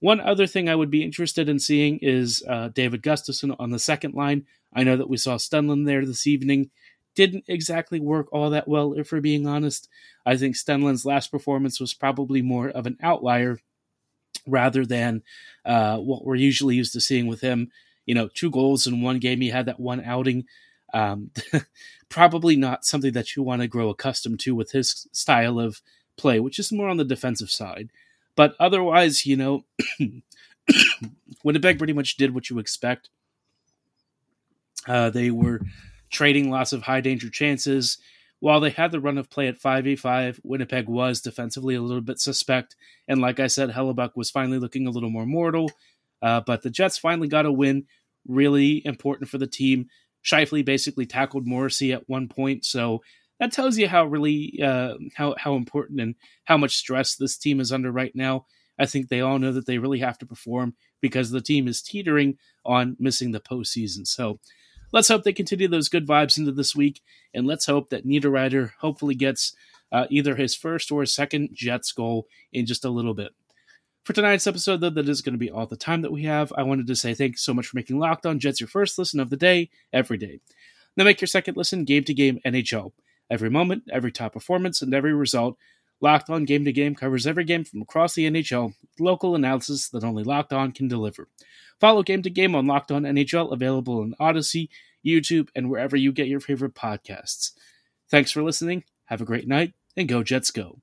One 0.00 0.20
other 0.20 0.48
thing 0.48 0.68
I 0.68 0.74
would 0.74 0.90
be 0.90 1.04
interested 1.04 1.48
in 1.48 1.60
seeing 1.60 1.98
is 2.02 2.42
uh, 2.48 2.68
David 2.68 3.02
Gustafsson 3.02 3.54
on 3.58 3.70
the 3.70 3.78
second 3.78 4.14
line. 4.14 4.46
I 4.74 4.82
know 4.82 4.96
that 4.96 5.08
we 5.08 5.16
saw 5.16 5.36
Stenlund 5.36 5.86
there 5.86 6.04
this 6.04 6.26
evening. 6.26 6.70
Didn't 7.14 7.44
exactly 7.46 8.00
work 8.00 8.26
all 8.32 8.50
that 8.50 8.66
well, 8.66 8.94
if 8.94 9.12
we're 9.12 9.20
being 9.20 9.46
honest. 9.46 9.88
I 10.26 10.36
think 10.36 10.56
Stenlund's 10.56 11.04
last 11.04 11.30
performance 11.30 11.78
was 11.78 11.94
probably 11.94 12.42
more 12.42 12.68
of 12.68 12.86
an 12.86 12.96
outlier 13.00 13.60
rather 14.46 14.84
than 14.84 15.22
uh, 15.64 15.98
what 15.98 16.24
we're 16.24 16.34
usually 16.34 16.74
used 16.74 16.94
to 16.94 17.00
seeing 17.00 17.28
with 17.28 17.40
him. 17.40 17.70
You 18.06 18.14
know, 18.16 18.28
two 18.28 18.50
goals 18.50 18.86
in 18.86 19.02
one 19.02 19.20
game. 19.20 19.40
He 19.40 19.50
had 19.50 19.66
that 19.66 19.78
one 19.78 20.02
outing. 20.02 20.46
Um, 20.92 21.30
probably 22.08 22.56
not 22.56 22.84
something 22.84 23.12
that 23.12 23.36
you 23.36 23.42
want 23.42 23.62
to 23.62 23.68
grow 23.68 23.88
accustomed 23.88 24.40
to 24.40 24.54
with 24.54 24.72
his 24.72 25.06
style 25.12 25.58
of 25.58 25.80
play, 26.16 26.40
which 26.40 26.58
is 26.58 26.72
more 26.72 26.88
on 26.88 26.98
the 26.98 27.04
defensive 27.04 27.50
side. 27.50 27.90
But 28.36 28.54
otherwise, 28.60 29.26
you 29.26 29.36
know, 29.36 29.64
Winnipeg 31.44 31.78
pretty 31.78 31.92
much 31.92 32.16
did 32.16 32.34
what 32.34 32.50
you 32.50 32.58
expect. 32.58 33.08
Uh, 34.86 35.10
they 35.10 35.30
were 35.30 35.60
trading 36.10 36.50
lots 36.50 36.72
of 36.72 36.82
high 36.82 37.00
danger 37.00 37.30
chances. 37.30 37.98
While 38.40 38.60
they 38.60 38.70
had 38.70 38.90
the 38.90 39.00
run 39.00 39.18
of 39.18 39.30
play 39.30 39.46
at 39.46 39.60
5v5, 39.60 40.40
Winnipeg 40.42 40.88
was 40.88 41.20
defensively 41.20 41.76
a 41.76 41.80
little 41.80 42.00
bit 42.00 42.18
suspect. 42.18 42.74
And 43.06 43.20
like 43.20 43.38
I 43.38 43.46
said, 43.46 43.70
Hellebuyck 43.70 44.16
was 44.16 44.30
finally 44.30 44.58
looking 44.58 44.86
a 44.86 44.90
little 44.90 45.10
more 45.10 45.26
mortal. 45.26 45.70
Uh, 46.20 46.40
but 46.40 46.62
the 46.62 46.70
Jets 46.70 46.98
finally 46.98 47.28
got 47.28 47.46
a 47.46 47.52
win. 47.52 47.86
Really 48.26 48.84
important 48.84 49.28
for 49.30 49.38
the 49.38 49.46
team. 49.46 49.88
Scheifele 50.24 50.64
basically 50.64 51.06
tackled 51.06 51.46
Morrissey 51.46 51.92
at 51.92 52.08
one 52.08 52.28
point. 52.28 52.64
So 52.64 53.02
that 53.40 53.52
tells 53.52 53.76
you 53.76 53.88
how 53.88 54.04
really 54.06 54.60
uh, 54.62 54.94
how 55.14 55.34
how 55.36 55.56
important 55.56 56.00
and 56.00 56.14
how 56.44 56.56
much 56.56 56.76
stress 56.76 57.16
this 57.16 57.36
team 57.36 57.60
is 57.60 57.72
under 57.72 57.90
right 57.90 58.14
now. 58.14 58.46
I 58.78 58.86
think 58.86 59.08
they 59.08 59.20
all 59.20 59.38
know 59.38 59.52
that 59.52 59.66
they 59.66 59.78
really 59.78 59.98
have 59.98 60.18
to 60.18 60.26
perform 60.26 60.74
because 61.00 61.30
the 61.30 61.40
team 61.40 61.68
is 61.68 61.82
teetering 61.82 62.38
on 62.64 62.96
missing 62.98 63.32
the 63.32 63.40
postseason. 63.40 64.06
So 64.06 64.38
let's 64.92 65.08
hope 65.08 65.24
they 65.24 65.32
continue 65.32 65.68
those 65.68 65.88
good 65.88 66.06
vibes 66.06 66.38
into 66.38 66.52
this 66.52 66.74
week, 66.74 67.00
and 67.34 67.46
let's 67.46 67.66
hope 67.66 67.90
that 67.90 68.06
Niederreiter 68.06 68.72
hopefully 68.80 69.14
gets 69.14 69.54
uh, 69.90 70.06
either 70.08 70.36
his 70.36 70.54
first 70.54 70.90
or 70.90 71.04
second 71.04 71.50
Jets 71.52 71.92
goal 71.92 72.26
in 72.52 72.64
just 72.64 72.84
a 72.84 72.90
little 72.90 73.14
bit. 73.14 73.32
For 74.04 74.12
tonight's 74.12 74.48
episode, 74.48 74.80
though, 74.80 74.90
that 74.90 75.08
is 75.08 75.22
going 75.22 75.34
to 75.34 75.38
be 75.38 75.50
all 75.50 75.66
the 75.66 75.76
time 75.76 76.02
that 76.02 76.10
we 76.10 76.24
have. 76.24 76.52
I 76.56 76.64
wanted 76.64 76.88
to 76.88 76.96
say 76.96 77.14
thank 77.14 77.32
you 77.32 77.38
so 77.38 77.54
much 77.54 77.68
for 77.68 77.76
making 77.76 78.00
Locked 78.00 78.26
On 78.26 78.40
Jets 78.40 78.60
your 78.60 78.68
first 78.68 78.98
listen 78.98 79.20
of 79.20 79.30
the 79.30 79.36
day 79.36 79.70
every 79.92 80.18
day. 80.18 80.40
Now 80.96 81.04
make 81.04 81.20
your 81.20 81.28
second 81.28 81.56
listen 81.56 81.84
game 81.84 82.02
to 82.04 82.14
game 82.14 82.40
NHL. 82.44 82.92
Every 83.30 83.48
moment, 83.48 83.84
every 83.92 84.10
top 84.10 84.32
performance, 84.32 84.82
and 84.82 84.92
every 84.92 85.14
result, 85.14 85.56
Locked 86.00 86.30
On 86.30 86.44
Game 86.44 86.64
to 86.64 86.72
Game 86.72 86.96
covers 86.96 87.28
every 87.28 87.44
game 87.44 87.62
from 87.64 87.80
across 87.80 88.14
the 88.14 88.28
NHL 88.28 88.74
with 88.80 89.00
local 89.00 89.36
analysis 89.36 89.88
that 89.90 90.02
only 90.02 90.24
Locked 90.24 90.52
On 90.52 90.72
can 90.72 90.88
deliver. 90.88 91.28
Follow 91.80 92.02
Game 92.02 92.22
to 92.22 92.30
Game 92.30 92.56
on 92.56 92.66
Locked 92.66 92.90
On 92.90 93.04
NHL, 93.04 93.52
available 93.52 94.00
on 94.00 94.14
Audacy, 94.20 94.68
YouTube, 95.06 95.48
and 95.54 95.70
wherever 95.70 95.96
you 95.96 96.10
get 96.12 96.26
your 96.26 96.40
favorite 96.40 96.74
podcasts. 96.74 97.52
Thanks 98.10 98.32
for 98.32 98.42
listening. 98.42 98.82
Have 99.04 99.20
a 99.20 99.24
great 99.24 99.46
night, 99.46 99.74
and 99.96 100.08
go 100.08 100.24
Jets 100.24 100.50
go. 100.50 100.80